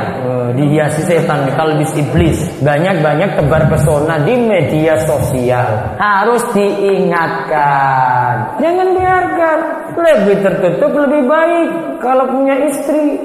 [0.54, 2.38] Dihiasi setan, kalbis iblis.
[2.60, 5.96] Banyak-banyak tebar pesona di media sosial.
[5.96, 8.60] Harus diingatkan.
[8.60, 9.58] Jangan biarkan.
[9.90, 13.18] Lebih tertutup lebih baik kalau punya istri